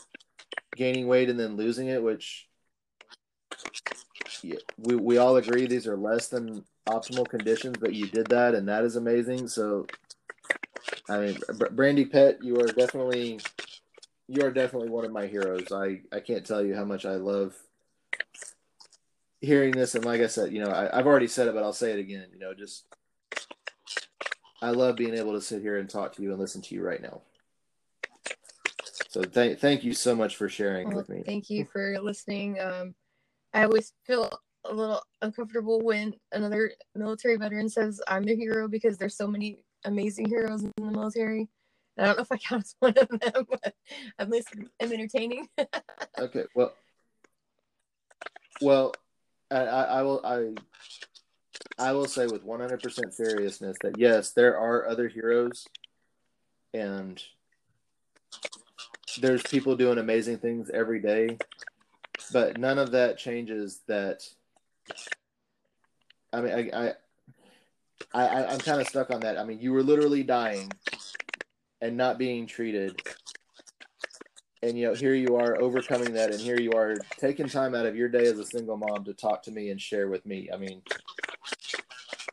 gaining 0.76 1.08
weight 1.08 1.30
and 1.30 1.40
then 1.40 1.56
losing 1.56 1.88
it, 1.88 2.04
which 2.04 2.48
yeah, 4.44 4.58
we 4.78 4.96
we 4.96 5.18
all 5.18 5.38
agree 5.38 5.66
these 5.66 5.88
are 5.88 5.98
less 5.98 6.28
than 6.28 6.64
optimal 6.88 7.30
conditions, 7.30 7.78
but 7.80 7.94
you 7.94 8.08
did 8.08 8.28
that, 8.28 8.56
and 8.56 8.68
that 8.68 8.84
is 8.84 8.96
amazing. 8.96 9.48
So, 9.48 9.86
I 11.10 11.20
mean, 11.20 11.38
Brandy 11.72 12.06
Pett, 12.06 12.44
you 12.44 12.60
are 12.60 12.68
definitely 12.68 13.40
you 14.28 14.44
are 14.44 14.52
definitely 14.52 14.90
one 14.90 15.06
of 15.06 15.12
my 15.12 15.28
heroes. 15.28 15.72
I 15.72 16.02
I 16.12 16.20
can't 16.20 16.46
tell 16.46 16.64
you 16.64 16.76
how 16.76 16.86
much 16.86 17.06
I 17.06 17.16
love 17.16 17.56
hearing 19.42 19.72
this, 19.72 19.96
and 19.96 20.06
like 20.06 20.22
I 20.22 20.28
said, 20.28 20.52
you 20.52 20.64
know, 20.64 20.72
I, 20.72 20.98
I've 20.98 21.08
already 21.08 21.28
said 21.28 21.48
it, 21.48 21.54
but 21.54 21.64
I'll 21.64 21.74
say 21.74 21.92
it 21.92 22.00
again. 22.00 22.28
You 22.34 22.40
know, 22.40 22.54
just 22.54 22.86
I 24.62 24.72
love 24.72 24.96
being 24.96 25.14
able 25.14 25.34
to 25.34 25.42
sit 25.42 25.62
here 25.62 25.78
and 25.78 25.90
talk 25.90 26.14
to 26.16 26.22
you 26.24 26.32
and 26.32 26.40
listen 26.40 26.62
to 26.64 26.76
you 26.76 26.82
right 26.82 27.02
now. 27.02 27.22
So 29.10 29.24
thank 29.24 29.60
thank 29.60 29.84
you 29.84 29.94
so 29.94 30.16
much 30.16 30.36
for 30.36 30.50
sharing 30.50 30.88
Well, 30.88 30.98
with 30.98 31.10
me. 31.10 31.24
thank 31.26 31.50
you 31.50 31.66
for 31.66 32.00
listening. 32.00 32.60
Um, 32.60 32.96
I 33.54 33.64
always 33.64 33.94
feel 34.06 34.30
a 34.70 34.74
little 34.74 35.02
uncomfortable 35.22 35.82
when 35.82 36.14
another 36.32 36.72
military 36.96 37.38
veteran 37.38 37.70
says 37.70 38.02
I'm 38.08 38.24
the 38.24 38.36
hero 38.36 38.68
because 38.68 38.98
there's 38.98 39.18
so 39.18 39.28
many 39.28 39.60
amazing 39.86 40.28
heroes 40.28 40.64
in 40.64 40.72
the 40.78 40.92
military. 40.92 41.48
I 41.98 42.06
don't 42.06 42.18
know 42.18 42.24
if 42.24 42.32
I 42.32 42.38
count 42.38 42.64
as 42.64 42.76
one 42.80 42.94
of 42.98 43.08
them, 43.08 43.46
but 43.50 43.74
at 44.20 44.30
least 44.30 44.50
I'm 44.82 44.92
entertaining. 44.92 45.48
Okay, 46.20 46.46
well, 46.56 46.74
well, 48.60 48.92
I, 49.52 49.58
I, 49.58 50.02
will 50.02 50.26
I 50.26 50.56
I 51.78 51.92
will 51.92 52.08
say 52.08 52.26
with 52.26 52.44
one 52.44 52.60
hundred 52.60 52.82
percent 52.82 53.14
seriousness 53.14 53.78
that 53.84 54.00
yes, 54.00 54.32
there 54.32 54.58
are 54.58 54.88
other 54.88 55.08
heroes, 55.08 55.68
and 56.74 57.22
there's 59.22 59.44
people 59.44 59.76
doing 59.76 60.00
amazing 60.00 60.40
things 60.40 60.72
every 60.72 61.00
day, 61.00 61.38
but 62.34 62.58
none 62.58 62.80
of 62.80 62.92
that 62.92 63.20
changes 63.20 63.82
that. 63.88 64.28
I 66.34 66.42
mean, 66.42 66.54
I, 66.54 66.88
I, 66.88 66.94
I 68.14 68.46
I'm 68.48 68.60
kind 68.60 68.82
of 68.82 68.88
stuck 68.88 69.12
on 69.12 69.22
that. 69.22 69.38
I 69.38 69.44
mean, 69.44 69.60
you 69.60 69.72
were 69.74 69.84
literally 69.84 70.24
dying, 70.24 70.72
and 71.82 71.98
not 71.98 72.18
being 72.18 72.48
treated, 72.48 73.02
and 74.64 74.78
you 74.78 74.88
know 74.88 74.94
here 74.94 75.14
you 75.14 75.38
are 75.38 75.60
overcoming 75.62 76.14
that 76.14 76.32
and 76.32 76.40
here 76.40 76.60
you 76.60 76.72
are 76.74 76.96
taking 77.20 77.48
time 77.48 77.76
out 77.76 77.86
of 77.86 77.96
your 77.96 78.10
day 78.10 78.26
as 78.26 78.40
a 78.40 78.46
single 78.46 78.78
mom 78.78 79.04
to 79.06 79.14
talk 79.14 79.44
to 79.44 79.52
me 79.52 79.70
and 79.70 79.82
share 79.82 80.08
with 80.08 80.26
me. 80.26 80.50
I 80.54 80.58
mean 80.58 80.82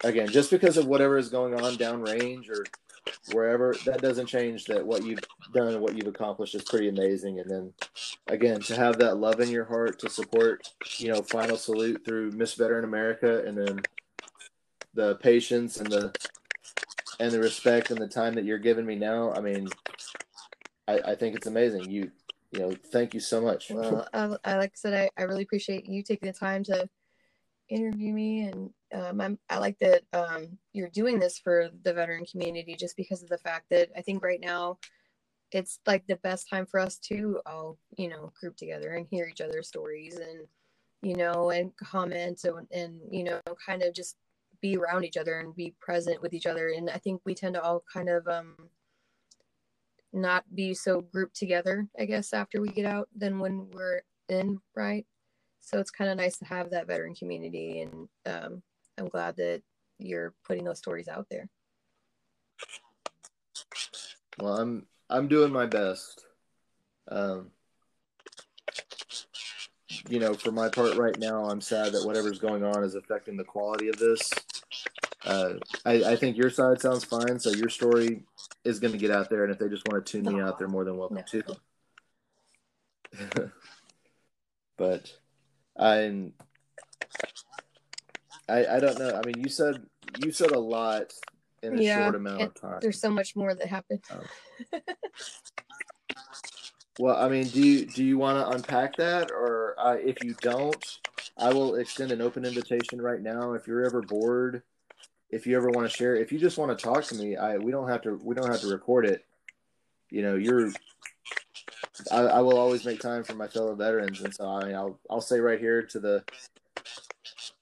again 0.03 0.29
just 0.29 0.51
because 0.51 0.77
of 0.77 0.87
whatever 0.87 1.19
is 1.19 1.29
going 1.29 1.55
on 1.55 1.77
downrange 1.77 2.51
or 2.51 2.65
wherever 3.33 3.75
that 3.85 4.01
doesn't 4.01 4.27
change 4.27 4.65
that 4.67 4.85
what 4.85 5.05
you've 5.05 5.21
done 5.53 5.69
and 5.69 5.81
what 5.81 5.97
you've 5.97 6.07
accomplished 6.07 6.55
is 6.55 6.63
pretty 6.63 6.89
amazing. 6.89 7.41
And 7.41 7.51
then 7.51 7.73
again 8.27 8.61
to 8.61 8.75
have 8.75 8.99
that 8.99 9.17
love 9.17 9.41
in 9.41 9.51
your 9.51 9.65
heart 9.65 9.99
to 9.99 10.09
support 10.09 10.67
you 10.99 11.09
know 11.09 11.21
final 11.23 11.57
salute 11.57 12.03
through 12.05 12.31
miss 12.33 12.55
veteran 12.55 12.85
america 12.85 13.45
and 13.47 13.57
then 13.59 13.81
the 14.95 15.17
patience 15.17 15.77
and 15.79 15.91
the 15.91 16.13
and 17.21 17.33
the 17.33 17.39
respect 17.39 17.91
and 17.91 18.01
the 18.01 18.09
time 18.09 18.35
that 18.35 18.45
you're 18.45 18.59
giving 18.59 18.87
me 18.87 18.95
now 18.95 19.33
i 19.35 19.41
mean 19.41 19.69
I, 20.87 20.99
I 20.99 21.15
think 21.15 21.37
it's 21.37 21.47
amazing. 21.47 21.91
You, 21.91 22.11
you 22.53 22.61
know, 22.61 22.77
thank 22.93 23.15
you 23.15 23.21
so 23.21 23.41
much. 23.41 23.71
well, 23.71 24.07
I, 24.13 24.27
like 24.27 24.71
I 24.71 24.71
said, 24.75 24.95
I, 24.95 25.21
I 25.21 25.25
really 25.25 25.43
appreciate 25.43 25.87
you 25.87 26.03
taking 26.03 26.27
the 26.27 26.39
time 26.39 26.63
to 26.65 26.89
interview 27.69 28.13
me, 28.13 28.43
and 28.43 28.71
um, 28.93 29.21
I'm, 29.21 29.39
I 29.49 29.59
like 29.59 29.79
that 29.79 30.03
um, 30.13 30.59
you're 30.73 30.91
doing 30.91 31.19
this 31.19 31.39
for 31.39 31.71
the 31.83 31.95
veteran 31.95 32.25
community, 32.27 32.77
just 32.79 32.97
because 32.97 33.23
of 33.23 33.29
the 33.29 33.39
fact 33.39 33.71
that 33.71 33.91
I 33.97 34.03
think 34.03 34.23
right 34.23 34.41
now 34.41 34.79
it's 35.55 35.79
like 35.87 36.05
the 36.09 36.17
best 36.17 36.51
time 36.51 36.67
for 36.67 36.81
us 36.81 36.99
to 36.99 37.41
all 37.47 37.79
you 37.97 38.09
know 38.09 38.33
group 38.39 38.57
together 38.57 38.95
and 38.95 39.07
hear 39.09 39.27
each 39.27 39.41
other's 39.41 39.69
stories 39.69 40.17
and 40.19 40.47
you 41.01 41.17
know 41.17 41.51
and 41.51 41.71
comment 41.77 42.43
and, 42.45 42.67
and 42.73 43.01
you 43.11 43.23
know 43.23 43.41
kind 43.65 43.83
of 43.83 43.95
just 43.95 44.17
be 44.61 44.77
around 44.77 45.05
each 45.05 45.17
other 45.17 45.39
and 45.39 45.55
be 45.55 45.75
present 45.81 46.21
with 46.21 46.35
each 46.35 46.47
other. 46.47 46.71
And 46.77 46.91
i 46.91 46.99
think 46.99 47.23
we 47.25 47.35
tend 47.35 47.55
to 47.55 47.63
all 47.63 47.85
kind 47.91 48.09
of 48.09 48.27
um 48.29 48.57
not 50.13 50.45
be 50.55 50.75
so 50.75 51.01
grouped 51.01 51.35
together 51.35 51.89
i 51.99 52.05
guess 52.05 52.33
after 52.33 52.61
we 52.61 52.69
get 52.69 52.87
out 52.87 53.09
than 53.17 53.39
when 53.39 53.69
we're 53.73 54.03
in 54.29 54.61
right? 54.77 55.07
So 55.61 55.79
it's 55.79 55.91
kind 55.91 56.11
of 56.11 56.19
nice 56.19 56.37
to 56.39 56.45
have 56.45 56.71
that 56.71 56.87
veteran 56.87 57.15
community 57.15 57.83
and 57.83 58.09
um, 58.27 58.63
i'm 58.99 59.09
glad 59.09 59.37
that 59.37 59.63
you're 59.99 60.35
putting 60.47 60.65
those 60.65 60.79
stories 60.79 61.09
out 61.09 61.27
there. 61.31 61.49
Well, 64.41 64.59
I'm 64.59 64.87
I'm 65.11 65.29
doing 65.29 65.53
my 65.53 65.67
best. 65.67 66.25
Um, 67.09 67.51
you 70.09 70.19
know, 70.19 70.35
for 70.35 70.51
my 70.51 70.69
part 70.69 70.97
right 70.97 71.19
now, 71.19 71.45
I'm 71.45 71.61
sad 71.61 71.93
that 71.93 72.05
whatever's 72.05 72.39
going 72.39 72.65
on 72.65 72.83
is 72.83 72.95
affecting 72.95 73.37
the 73.37 73.45
quality 73.45 73.89
of 73.89 73.99
this. 73.99 74.33
Uh, 75.25 75.55
I, 75.85 76.13
I 76.13 76.17
think 76.17 76.37
your 76.37 76.51
side 76.51 76.81
sounds 76.81 77.05
fine, 77.05 77.39
so 77.39 77.51
your 77.51 77.69
story 77.69 78.25
is 78.65 78.81
going 78.81 78.93
to 78.93 78.99
get 78.99 79.11
out 79.11 79.31
there, 79.31 79.45
and 79.45 79.53
if 79.53 79.59
they 79.59 79.69
just 79.69 79.87
want 79.89 80.05
to 80.05 80.13
tune 80.13 80.35
me 80.35 80.41
out, 80.41 80.59
they're 80.59 80.69
more 80.69 80.85
than 80.85 80.97
welcome 80.97 81.19
No. 81.33 81.41
to. 81.41 81.57
but 84.77 85.13
I'm, 85.77 86.33
I 88.49 88.67
I 88.67 88.81
don't 88.81 88.99
know. 88.99 89.15
I 89.15 89.25
mean, 89.25 89.41
you 89.41 89.49
said 89.49 89.83
you 90.23 90.33
said 90.33 90.51
a 90.51 90.59
lot 90.59 91.13
in 91.65 91.79
a 91.79 91.83
Yeah, 91.83 92.05
short 92.05 92.15
amount 92.15 92.43
of 92.43 92.55
time. 92.55 92.79
there's 92.81 93.01
so 93.01 93.11
much 93.11 93.35
more 93.35 93.55
that 93.55 93.67
happened 93.67 94.01
Oh. 94.11 94.79
Well, 97.01 97.17
I 97.17 97.29
mean, 97.29 97.49
do 97.49 97.61
you 97.61 97.87
do 97.87 98.05
you 98.05 98.19
want 98.19 98.39
to 98.39 98.55
unpack 98.55 98.95
that, 98.99 99.33
or 99.33 99.75
uh, 99.81 99.95
if 99.95 100.23
you 100.23 100.33
don't, 100.41 101.01
I 101.37 101.53
will 101.53 101.75
extend 101.75 102.13
an 102.13 102.21
open 102.21 102.45
invitation 102.45 103.03
right 103.03 103.21
now. 103.21 103.55
If 103.55 103.67
you're 103.67 103.85
ever 103.85 104.01
bored, 104.01 104.63
if 105.29 105.45
you 105.45 105.57
ever 105.57 105.71
want 105.71 105.91
to 105.91 105.97
share, 105.97 106.15
if 106.15 106.31
you 106.31 106.39
just 106.39 106.57
want 106.57 106.77
to 106.77 106.81
talk 106.81 107.03
to 107.07 107.17
me, 107.17 107.37
I 107.37 107.57
we 107.57 107.73
don't 107.73 107.89
have 107.89 108.03
to 108.03 108.21
we 108.23 108.37
don't 108.37 108.49
have 108.49 108.61
to 108.61 108.69
record 108.69 109.07
it. 109.07 109.25
You 110.11 110.23
know, 110.23 110.37
you're. 110.37 110.71
I, 112.13 112.21
I 112.21 112.41
will 112.41 112.59
always 112.59 112.85
make 112.85 113.01
time 113.01 113.25
for 113.25 113.35
my 113.35 113.49
fellow 113.49 113.75
veterans, 113.75 114.21
and 114.21 114.33
so 114.33 114.47
I 114.47 114.65
mean, 114.65 114.77
I'll 114.77 114.97
I'll 115.11 115.21
say 115.21 115.41
right 115.41 115.59
here 115.59 115.83
to 115.83 115.99
the 115.99 116.23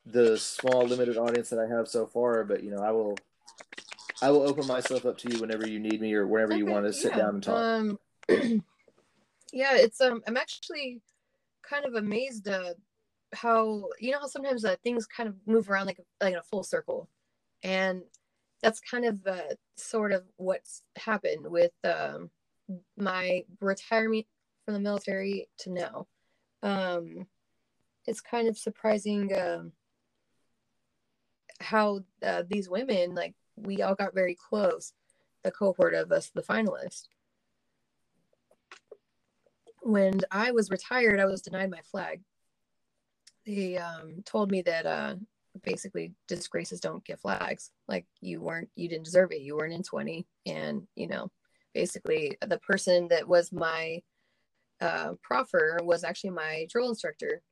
the 0.05 0.37
small 0.37 0.85
limited 0.85 1.17
audience 1.17 1.49
that 1.49 1.59
I 1.59 1.75
have 1.75 1.89
so 1.89 2.05
far, 2.07 2.45
but 2.45 2.63
you 2.63 2.71
know, 2.71 2.83
I 2.83 2.91
will 2.91 3.17
I 4.23 4.31
will 4.31 4.43
open 4.49 4.67
myself 4.69 5.05
up 5.05 5.19
to 5.19 5.31
you 5.31 5.41
whenever 5.41 5.67
you 5.67 5.81
need 5.81 6.01
me 6.01 6.15
or 6.15 6.27
whenever 6.27 6.57
you 6.57 6.65
want 6.65 6.87
to 6.87 6.93
sit 6.93 7.11
yeah. 7.11 7.19
down 7.19 7.35
and 7.35 7.43
talk. 7.43 7.57
Um, 7.57 7.99
yeah, 9.53 9.75
it's 9.75 10.01
um, 10.01 10.23
I'm 10.29 10.37
actually 10.37 11.03
kind 11.69 11.85
of 11.85 11.95
amazed 11.95 12.47
uh, 12.47 12.75
how 13.35 13.89
you 13.99 14.13
know 14.13 14.21
how 14.21 14.29
sometimes 14.29 14.65
uh, 14.65 14.77
things 14.85 15.07
kind 15.07 15.29
of 15.29 15.35
move 15.45 15.69
around 15.69 15.87
like 15.87 15.99
like 16.21 16.35
in 16.35 16.39
a 16.39 16.43
full 16.43 16.63
circle, 16.63 17.09
and 17.65 18.03
that's 18.63 18.79
kind 18.79 19.05
of 19.05 19.27
uh, 19.27 19.55
sort 19.77 20.13
of 20.13 20.23
what's 20.37 20.83
happened 20.97 21.45
with 21.49 21.73
um, 21.83 22.31
my 22.97 23.45
retirement 23.61 24.27
from 24.65 24.75
the 24.75 24.81
military 24.81 25.49
to 25.59 25.71
now. 25.71 26.07
Um, 26.63 27.27
it's 28.07 28.21
kind 28.21 28.47
of 28.47 28.57
surprising 28.57 29.33
um, 29.35 29.73
how 31.61 32.01
uh, 32.23 32.45
these 32.49 32.69
women 32.69 33.17
like 33.17 33.35
we 33.57 33.83
all 33.83 33.95
got 33.95 34.15
very 34.15 34.37
close 34.37 34.93
the 35.43 35.51
cohort 35.51 35.95
of 35.95 36.13
us, 36.13 36.31
the 36.35 36.43
finalists. 36.43 37.09
When 39.83 40.21
I 40.31 40.53
was 40.53 40.71
retired, 40.71 41.19
I 41.19 41.25
was 41.25 41.43
denied 41.43 41.71
my 41.71 41.81
flag. 41.91 42.23
They 43.45 43.77
um, 43.77 44.23
told 44.25 44.51
me 44.51 44.63
that 44.63 44.87
uh, 44.87 45.17
basically 45.63 46.15
disgraces 46.29 46.81
don't 46.81 47.05
get 47.05 47.21
flags. 47.21 47.71
Like 47.89 48.07
you 48.21 48.41
weren't, 48.41 48.69
you 48.77 48.89
didn't 48.89 49.05
deserve 49.05 49.33
it. 49.33 49.41
You 49.41 49.57
weren't 49.57 49.73
in 49.73 49.83
20. 49.83 50.27
And, 50.47 50.87
you 50.95 51.09
know, 51.09 51.31
basically 51.75 52.39
the 52.47 52.59
person 52.59 53.09
that 53.09 53.27
was 53.27 53.53
my 53.53 54.03
uh, 54.81 55.15
proffer 55.23 55.79
was 55.83 56.05
actually 56.05 56.31
my 56.31 56.67
drill 56.71 56.89
instructor. 56.89 57.43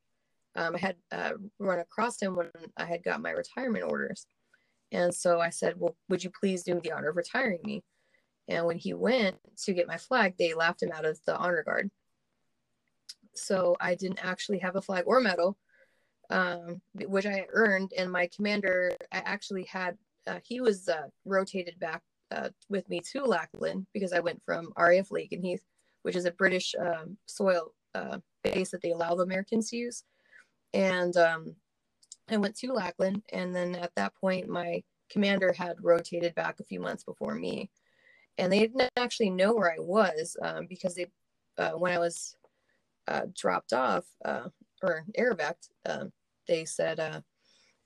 Um, 0.56 0.76
I 0.76 0.78
had 0.78 0.96
uh, 1.12 1.32
run 1.58 1.78
across 1.78 2.20
him 2.20 2.36
when 2.36 2.50
I 2.76 2.84
had 2.84 3.02
got 3.02 3.22
my 3.22 3.30
retirement 3.30 3.84
orders. 3.84 4.26
And 4.92 5.14
so 5.14 5.40
I 5.40 5.50
said, 5.50 5.74
Well, 5.76 5.96
would 6.08 6.24
you 6.24 6.30
please 6.30 6.62
do 6.62 6.74
me 6.74 6.80
the 6.82 6.92
honor 6.92 7.10
of 7.10 7.16
retiring 7.16 7.60
me? 7.62 7.82
And 8.48 8.66
when 8.66 8.78
he 8.78 8.94
went 8.94 9.36
to 9.64 9.72
get 9.72 9.86
my 9.86 9.96
flag, 9.96 10.34
they 10.36 10.54
laughed 10.54 10.82
him 10.82 10.90
out 10.92 11.04
of 11.04 11.18
the 11.24 11.36
honor 11.36 11.62
guard. 11.62 11.90
So 13.34 13.76
I 13.80 13.94
didn't 13.94 14.24
actually 14.24 14.58
have 14.58 14.76
a 14.76 14.82
flag 14.82 15.04
or 15.06 15.20
medal, 15.20 15.56
um, 16.30 16.80
which 16.94 17.26
I 17.26 17.46
earned. 17.50 17.92
And 17.96 18.10
my 18.10 18.28
commander, 18.34 18.92
I 19.12 19.18
actually 19.18 19.64
had, 19.64 19.96
uh, 20.26 20.40
he 20.44 20.60
was 20.60 20.88
uh, 20.88 21.06
rotated 21.24 21.78
back 21.78 22.02
uh, 22.32 22.48
with 22.68 22.88
me 22.88 23.00
to 23.12 23.24
Lackland 23.24 23.86
because 23.92 24.12
I 24.12 24.20
went 24.20 24.42
from 24.44 24.72
RAF 24.76 25.10
Lakenheath, 25.10 25.62
which 26.02 26.16
is 26.16 26.24
a 26.24 26.32
British 26.32 26.74
um, 26.78 27.16
soil 27.26 27.72
uh, 27.94 28.18
base 28.42 28.70
that 28.70 28.82
they 28.82 28.90
allow 28.90 29.14
the 29.14 29.22
Americans 29.22 29.70
to 29.70 29.76
use. 29.76 30.02
And 30.74 31.16
um, 31.16 31.54
I 32.34 32.38
went 32.38 32.56
to 32.56 32.72
Lackland, 32.72 33.22
and 33.32 33.54
then 33.54 33.74
at 33.74 33.94
that 33.96 34.14
point, 34.14 34.48
my 34.48 34.82
commander 35.10 35.52
had 35.52 35.76
rotated 35.82 36.34
back 36.34 36.60
a 36.60 36.64
few 36.64 36.80
months 36.80 37.04
before 37.04 37.34
me, 37.34 37.70
and 38.38 38.52
they 38.52 38.60
didn't 38.60 38.90
actually 38.96 39.30
know 39.30 39.54
where 39.54 39.70
I 39.70 39.78
was 39.78 40.36
um, 40.42 40.66
because 40.66 40.94
they, 40.94 41.06
uh, 41.58 41.72
when 41.72 41.92
I 41.92 41.98
was 41.98 42.36
uh, 43.08 43.22
dropped 43.34 43.72
off 43.72 44.04
uh, 44.24 44.48
or 44.82 45.04
air 45.16 45.34
evac, 45.34 45.54
um, 45.86 46.12
they 46.46 46.64
said, 46.64 47.00
uh, 47.00 47.20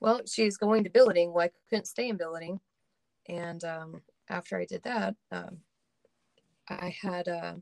"Well, 0.01 0.21
she's 0.27 0.57
going 0.57 0.85
to 0.85 0.91
billeting. 0.91 1.33
Well, 1.33 1.47
I 1.47 1.51
couldn't 1.69 1.87
stay 1.87 2.09
in 2.09 2.17
billeting, 2.17 2.61
and 3.29 3.65
um, 3.65 4.03
after 4.29 4.59
I 4.59 4.67
did 4.67 4.83
that, 4.85 5.15
um, 5.33 5.59
I 6.69 6.95
had 7.01 7.29
uh, 7.29 7.55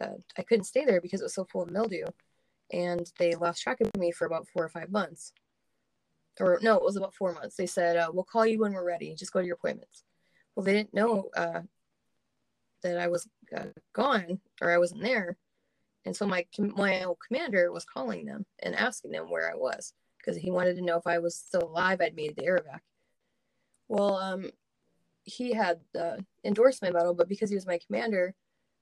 uh, 0.00 0.16
I 0.36 0.42
couldn't 0.42 0.64
stay 0.64 0.84
there 0.84 1.00
because 1.00 1.20
it 1.20 1.24
was 1.24 1.34
so 1.34 1.44
full 1.44 1.62
of 1.62 1.70
mildew." 1.70 2.06
And 2.72 3.10
they 3.18 3.34
lost 3.34 3.62
track 3.62 3.80
of 3.80 3.94
me 3.96 4.10
for 4.10 4.26
about 4.26 4.46
four 4.48 4.64
or 4.64 4.68
five 4.68 4.90
months. 4.90 5.32
Or 6.40 6.58
no, 6.62 6.76
it 6.76 6.84
was 6.84 6.96
about 6.96 7.14
four 7.14 7.32
months. 7.32 7.56
They 7.56 7.66
said, 7.66 7.96
uh, 7.96 8.10
"We'll 8.12 8.24
call 8.24 8.46
you 8.46 8.60
when 8.60 8.72
we're 8.72 8.84
ready. 8.84 9.14
Just 9.14 9.32
go 9.32 9.40
to 9.40 9.46
your 9.46 9.56
appointments." 9.56 10.04
Well, 10.54 10.64
they 10.64 10.72
didn't 10.72 10.94
know 10.94 11.30
uh, 11.36 11.62
that 12.82 12.98
I 12.98 13.08
was 13.08 13.28
uh, 13.56 13.66
gone 13.92 14.40
or 14.60 14.70
I 14.70 14.78
wasn't 14.78 15.02
there, 15.02 15.36
and 16.04 16.14
so 16.14 16.26
my 16.26 16.46
my 16.58 17.04
old 17.04 17.18
commander 17.26 17.72
was 17.72 17.84
calling 17.84 18.26
them 18.26 18.46
and 18.62 18.74
asking 18.74 19.10
them 19.10 19.30
where 19.30 19.50
I 19.50 19.56
was 19.56 19.94
because 20.18 20.36
he 20.36 20.50
wanted 20.50 20.76
to 20.76 20.84
know 20.84 20.96
if 20.96 21.06
I 21.06 21.18
was 21.18 21.34
still 21.34 21.64
alive. 21.64 22.00
I'd 22.00 22.14
made 22.14 22.36
the 22.36 22.44
air 22.44 22.58
evac. 22.58 22.80
Well, 23.88 24.16
um, 24.16 24.50
he 25.24 25.52
had 25.52 25.80
endorsed 26.44 26.82
my 26.82 26.90
medal, 26.90 27.14
but 27.14 27.28
because 27.28 27.50
he 27.50 27.56
was 27.56 27.66
my 27.66 27.78
commander, 27.84 28.34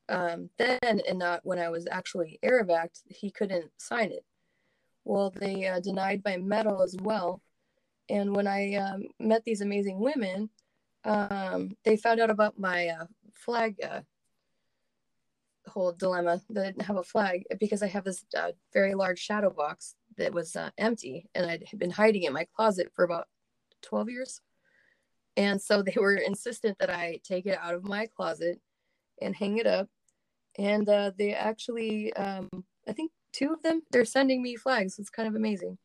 um, 0.08 0.50
then 0.58 0.78
and 0.82 1.18
not 1.18 1.40
when 1.44 1.58
I 1.58 1.68
was 1.68 1.86
actually 1.90 2.38
air 2.42 2.64
evac, 2.64 2.88
he 3.08 3.30
couldn't 3.30 3.70
sign 3.78 4.10
it. 4.12 4.24
Well, 5.04 5.32
they 5.34 5.66
uh, 5.66 5.80
denied 5.80 6.22
my 6.24 6.36
medal 6.36 6.82
as 6.82 6.96
well. 7.00 7.42
And 8.08 8.34
when 8.34 8.46
I 8.46 8.74
um, 8.74 9.04
met 9.18 9.44
these 9.44 9.60
amazing 9.60 9.98
women, 9.98 10.50
um, 11.04 11.76
they 11.84 11.96
found 11.96 12.20
out 12.20 12.30
about 12.30 12.58
my 12.58 12.88
uh, 12.88 13.06
flag 13.34 13.76
uh, 13.82 14.00
whole 15.68 15.92
dilemma 15.92 16.40
that 16.50 16.62
I 16.62 16.66
didn't 16.66 16.86
have 16.86 16.96
a 16.96 17.02
flag 17.02 17.44
because 17.58 17.82
I 17.82 17.88
have 17.88 18.04
this 18.04 18.24
uh, 18.36 18.52
very 18.72 18.94
large 18.94 19.18
shadow 19.18 19.50
box 19.50 19.94
that 20.16 20.32
was 20.32 20.56
uh, 20.56 20.70
empty 20.78 21.28
and 21.34 21.50
I'd 21.50 21.64
been 21.76 21.90
hiding 21.90 22.22
in 22.22 22.32
my 22.32 22.46
closet 22.56 22.90
for 22.94 23.04
about 23.04 23.26
12 23.82 24.10
years. 24.10 24.40
And 25.36 25.60
so 25.60 25.82
they 25.82 25.96
were 25.96 26.14
insistent 26.14 26.78
that 26.78 26.90
I 26.90 27.20
take 27.24 27.46
it 27.46 27.58
out 27.60 27.74
of 27.74 27.84
my 27.84 28.06
closet 28.06 28.60
and 29.20 29.34
hang 29.34 29.58
it 29.58 29.66
up 29.66 29.88
and 30.58 30.88
uh, 30.88 31.10
they 31.18 31.34
actually 31.34 32.12
um, 32.14 32.48
i 32.88 32.92
think 32.92 33.10
two 33.32 33.52
of 33.52 33.62
them 33.62 33.82
they're 33.90 34.04
sending 34.04 34.42
me 34.42 34.56
flags. 34.56 34.98
It's 34.98 35.10
kind 35.10 35.28
of 35.28 35.34
amazing. 35.34 35.78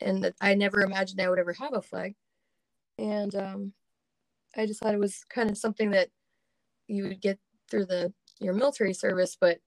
And 0.00 0.32
i 0.40 0.54
never 0.54 0.80
imagined 0.82 1.20
i 1.20 1.28
would 1.28 1.38
ever 1.38 1.54
have 1.54 1.74
a 1.74 1.82
flag. 1.82 2.14
And 2.98 3.34
um, 3.34 3.72
i 4.56 4.66
just 4.66 4.80
thought 4.80 4.94
it 4.94 5.00
was 5.00 5.24
kind 5.28 5.50
of 5.50 5.58
something 5.58 5.90
that 5.90 6.08
you 6.88 7.04
would 7.04 7.20
get 7.20 7.38
through 7.70 7.86
the 7.86 8.12
your 8.40 8.54
military 8.54 8.94
service 8.94 9.36
but 9.40 9.58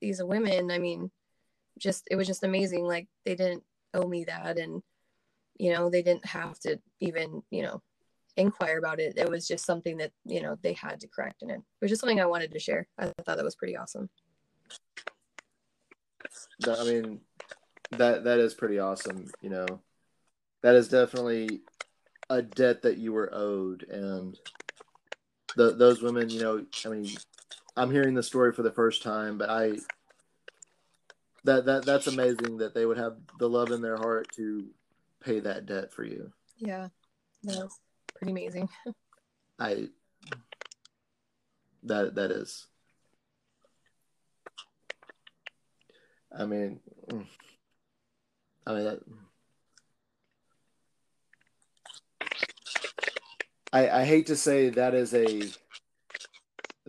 these 0.00 0.22
women 0.22 0.70
i 0.70 0.78
mean 0.78 1.10
just 1.78 2.06
it 2.10 2.16
was 2.16 2.26
just 2.26 2.44
amazing. 2.44 2.84
Like 2.84 3.08
they 3.24 3.34
didn't 3.34 3.64
owe 3.92 4.06
me 4.06 4.24
that. 4.24 4.58
And 4.58 4.82
you 5.56 5.72
know 5.72 5.88
they 5.90 6.02
didn't 6.02 6.26
have 6.26 6.58
to 6.60 6.80
even 7.00 7.42
you 7.50 7.62
know 7.62 7.82
inquire 8.36 8.78
about 8.78 9.00
it. 9.00 9.14
It 9.16 9.28
was 9.28 9.46
just 9.46 9.64
something 9.64 9.96
that, 9.98 10.12
you 10.24 10.42
know, 10.42 10.58
they 10.62 10.72
had 10.72 11.00
to 11.00 11.08
correct 11.08 11.42
in 11.42 11.50
it. 11.50 11.58
It 11.58 11.82
was 11.82 11.90
just 11.90 12.00
something 12.00 12.20
I 12.20 12.26
wanted 12.26 12.52
to 12.52 12.58
share. 12.58 12.86
I 12.98 13.06
thought 13.06 13.36
that 13.36 13.44
was 13.44 13.56
pretty 13.56 13.76
awesome. 13.76 14.08
I 16.66 16.84
mean, 16.84 17.20
that 17.92 18.24
that 18.24 18.38
is 18.38 18.54
pretty 18.54 18.78
awesome. 18.78 19.30
You 19.40 19.50
know, 19.50 19.66
that 20.62 20.74
is 20.74 20.88
definitely 20.88 21.60
a 22.30 22.42
debt 22.42 22.82
that 22.82 22.98
you 22.98 23.12
were 23.12 23.30
owed, 23.32 23.84
and 23.84 24.38
the, 25.56 25.72
those 25.72 26.02
women. 26.02 26.30
You 26.30 26.40
know, 26.40 26.66
I 26.84 26.88
mean, 26.88 27.08
I'm 27.76 27.90
hearing 27.90 28.14
the 28.14 28.22
story 28.22 28.52
for 28.52 28.62
the 28.62 28.72
first 28.72 29.02
time, 29.02 29.38
but 29.38 29.50
I 29.50 29.74
that 31.44 31.66
that 31.66 31.84
that's 31.84 32.06
amazing 32.06 32.58
that 32.58 32.74
they 32.74 32.86
would 32.86 32.98
have 32.98 33.16
the 33.38 33.48
love 33.48 33.70
in 33.70 33.82
their 33.82 33.96
heart 33.96 34.28
to 34.36 34.66
pay 35.20 35.40
that 35.40 35.66
debt 35.66 35.92
for 35.92 36.04
you. 36.04 36.32
Yeah. 36.58 36.88
Was 37.44 37.78
pretty 38.16 38.32
amazing. 38.32 38.68
I 39.58 39.88
that 41.84 42.14
that 42.14 42.30
is. 42.30 42.66
I 46.36 46.46
mean, 46.46 46.80
mm. 47.10 47.26
I 48.66 48.74
mean 48.74 48.84
that. 48.84 49.00
I 53.72 54.00
I 54.00 54.04
hate 54.04 54.26
to 54.26 54.36
say 54.36 54.70
that 54.70 54.94
is 54.94 55.14
a 55.14 55.42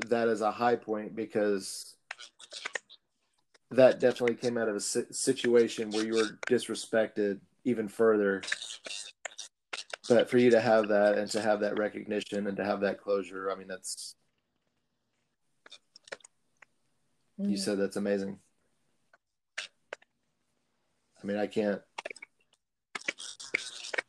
that 0.08 0.28
is 0.28 0.42
a 0.42 0.52
high 0.52 0.76
point 0.76 1.16
because 1.16 1.96
that 3.72 4.00
definitely 4.00 4.36
came 4.36 4.58
out 4.58 4.70
of 4.70 4.76
a 4.76 4.80
situation 4.80 5.90
where 5.92 6.06
you 6.06 6.14
were 6.14 6.40
disrespected 6.48 7.40
even 7.64 7.88
further 7.88 8.42
but 10.10 10.30
for 10.30 10.38
you 10.38 10.52
to 10.52 10.60
have 10.62 10.88
that 10.90 11.18
and 11.18 11.30
to 11.32 11.42
have 11.42 11.60
that 11.62 11.78
recognition 11.78 12.48
and 12.48 12.58
to 12.58 12.64
have 12.66 12.82
that 12.82 13.00
closure 13.00 13.52
i 13.52 13.56
mean 13.56 13.68
that's 13.68 14.16
you 17.38 17.58
said 17.58 17.78
that's 17.78 17.98
amazing. 17.98 18.40
I 21.22 21.28
mean 21.28 21.38
i 21.38 21.48
can't 21.48 21.82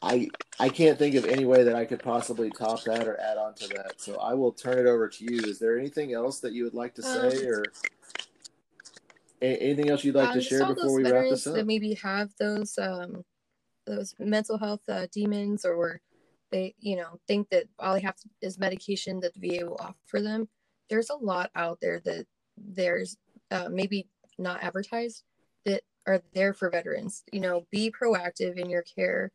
i 0.02 0.28
i 0.60 0.68
can't 0.68 0.96
think 0.98 1.16
of 1.16 1.24
any 1.24 1.44
way 1.44 1.64
that 1.64 1.74
i 1.74 1.84
could 1.84 2.00
possibly 2.02 2.50
top 2.50 2.84
that 2.84 3.08
or 3.08 3.18
add 3.20 3.36
on 3.36 3.54
to 3.54 3.68
that. 3.68 3.94
So 4.00 4.16
i 4.20 4.32
will 4.34 4.52
turn 4.52 4.78
it 4.78 4.86
over 4.86 5.08
to 5.08 5.24
you. 5.24 5.40
Is 5.42 5.58
there 5.58 5.78
anything 5.78 6.12
else 6.12 6.38
that 6.40 6.52
you 6.52 6.64
would 6.64 6.74
like 6.74 6.94
to 6.94 7.02
say 7.02 7.46
Um, 7.46 7.46
or 7.48 7.64
anything 9.42 9.90
else 9.90 10.04
you'd 10.04 10.14
like 10.14 10.28
Um, 10.28 10.34
to 10.34 10.40
share 10.40 10.66
before 10.66 10.94
we 10.94 11.02
wrap 11.02 11.24
this 11.30 11.46
up? 11.46 11.54
that 11.54 11.66
maybe 11.66 11.94
have 11.94 12.30
those 12.38 12.78
um 12.78 13.24
those 13.86 14.14
mental 14.18 14.58
health 14.58 14.80
uh, 14.88 15.06
demons 15.12 15.64
or 15.64 16.00
they 16.50 16.74
you 16.78 16.96
know 16.96 17.18
think 17.26 17.48
that 17.50 17.64
all 17.78 17.94
they 17.94 18.00
have 18.00 18.16
is 18.40 18.58
medication 18.58 19.20
that 19.20 19.34
the 19.34 19.48
VA 19.48 19.66
will 19.66 19.80
offer 19.80 20.20
them. 20.22 20.48
There's 20.88 21.10
a 21.10 21.16
lot 21.16 21.50
out 21.54 21.78
there 21.80 22.00
that 22.04 22.26
there's 22.56 23.16
uh, 23.50 23.68
maybe 23.70 24.08
not 24.38 24.62
advertised 24.62 25.22
that 25.64 25.82
are 26.06 26.22
there 26.34 26.52
for 26.52 26.70
veterans. 26.70 27.24
You 27.32 27.40
know, 27.40 27.66
be 27.70 27.90
proactive 27.90 28.56
in 28.56 28.70
your 28.70 28.82
care 28.82 29.32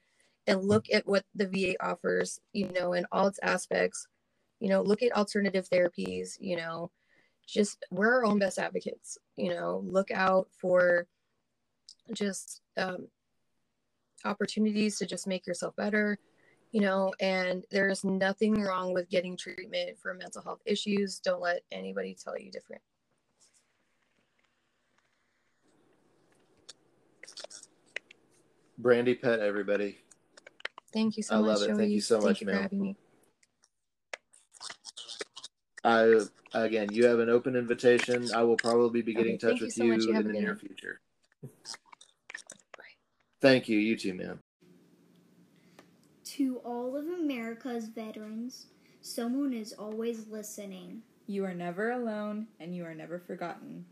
and 0.47 0.63
look 0.63 0.85
at 0.91 1.07
what 1.07 1.25
the 1.35 1.47
VA 1.47 1.75
offers. 1.83 2.39
You 2.53 2.71
know, 2.71 2.93
in 2.93 3.05
all 3.11 3.27
its 3.27 3.39
aspects. 3.43 4.07
You 4.59 4.69
know, 4.69 4.81
look 4.81 5.01
at 5.01 5.15
alternative 5.15 5.67
therapies. 5.69 6.37
You 6.39 6.57
know, 6.57 6.91
just 7.47 7.83
we're 7.91 8.15
our 8.15 8.25
own 8.25 8.39
best 8.39 8.59
advocates. 8.59 9.17
You 9.35 9.53
know, 9.53 9.83
look 9.85 10.11
out 10.11 10.47
for 10.59 11.07
just 12.13 12.61
um, 12.77 13.07
opportunities 14.25 14.97
to 14.97 15.05
just 15.05 15.27
make 15.27 15.45
yourself 15.47 15.75
better 15.75 16.17
you 16.71 16.81
know 16.81 17.13
and 17.19 17.65
there's 17.71 18.03
nothing 18.03 18.61
wrong 18.61 18.93
with 18.93 19.09
getting 19.09 19.35
treatment 19.35 19.97
for 19.99 20.13
mental 20.13 20.41
health 20.41 20.61
issues 20.65 21.19
don't 21.19 21.41
let 21.41 21.61
anybody 21.71 22.15
tell 22.21 22.37
you 22.37 22.51
different 22.51 22.81
Brandy 28.77 29.13
Pett, 29.13 29.39
everybody. 29.39 29.99
thank 30.91 31.15
you 31.15 31.21
so 31.21 31.35
I 31.35 31.37
much 31.37 31.47
love 31.47 31.61
it. 31.61 31.67
Joey. 31.67 31.77
Thank 31.77 31.91
you 31.91 32.01
so 32.01 32.15
Thank 32.15 32.25
much, 32.29 32.41
you 32.41 32.47
for 32.47 32.53
having 32.53 32.81
me 32.81 32.97
I 35.83 36.15
again, 36.53 36.89
you 36.91 37.05
have 37.05 37.19
an 37.19 37.29
open 37.29 37.55
invitation. 37.55 38.29
I 38.33 38.43
will 38.43 38.57
probably 38.57 39.01
be 39.01 39.13
getting 39.13 39.33
in 39.33 39.39
touch 39.39 39.49
thank 39.49 39.59
you 39.61 39.65
with 39.67 39.73
so 39.73 39.83
you, 39.83 39.91
much. 39.91 40.03
You 40.03 40.13
have 40.13 40.25
in 40.25 40.33
the 40.33 40.39
near 40.39 40.55
future. 40.55 41.01
Bye. 43.41 43.49
Thank 43.49 43.69
you. 43.69 43.77
You 43.79 43.97
too, 43.97 44.13
man. 44.13 44.39
To 46.23 46.61
all 46.63 46.95
of 46.95 47.05
America's 47.07 47.87
veterans, 47.87 48.67
someone 49.01 49.53
is 49.53 49.73
always 49.73 50.27
listening. 50.27 51.01
You 51.27 51.45
are 51.45 51.53
never 51.53 51.91
alone 51.91 52.47
and 52.59 52.75
you 52.75 52.85
are 52.85 52.95
never 52.95 53.19
forgotten. 53.19 53.85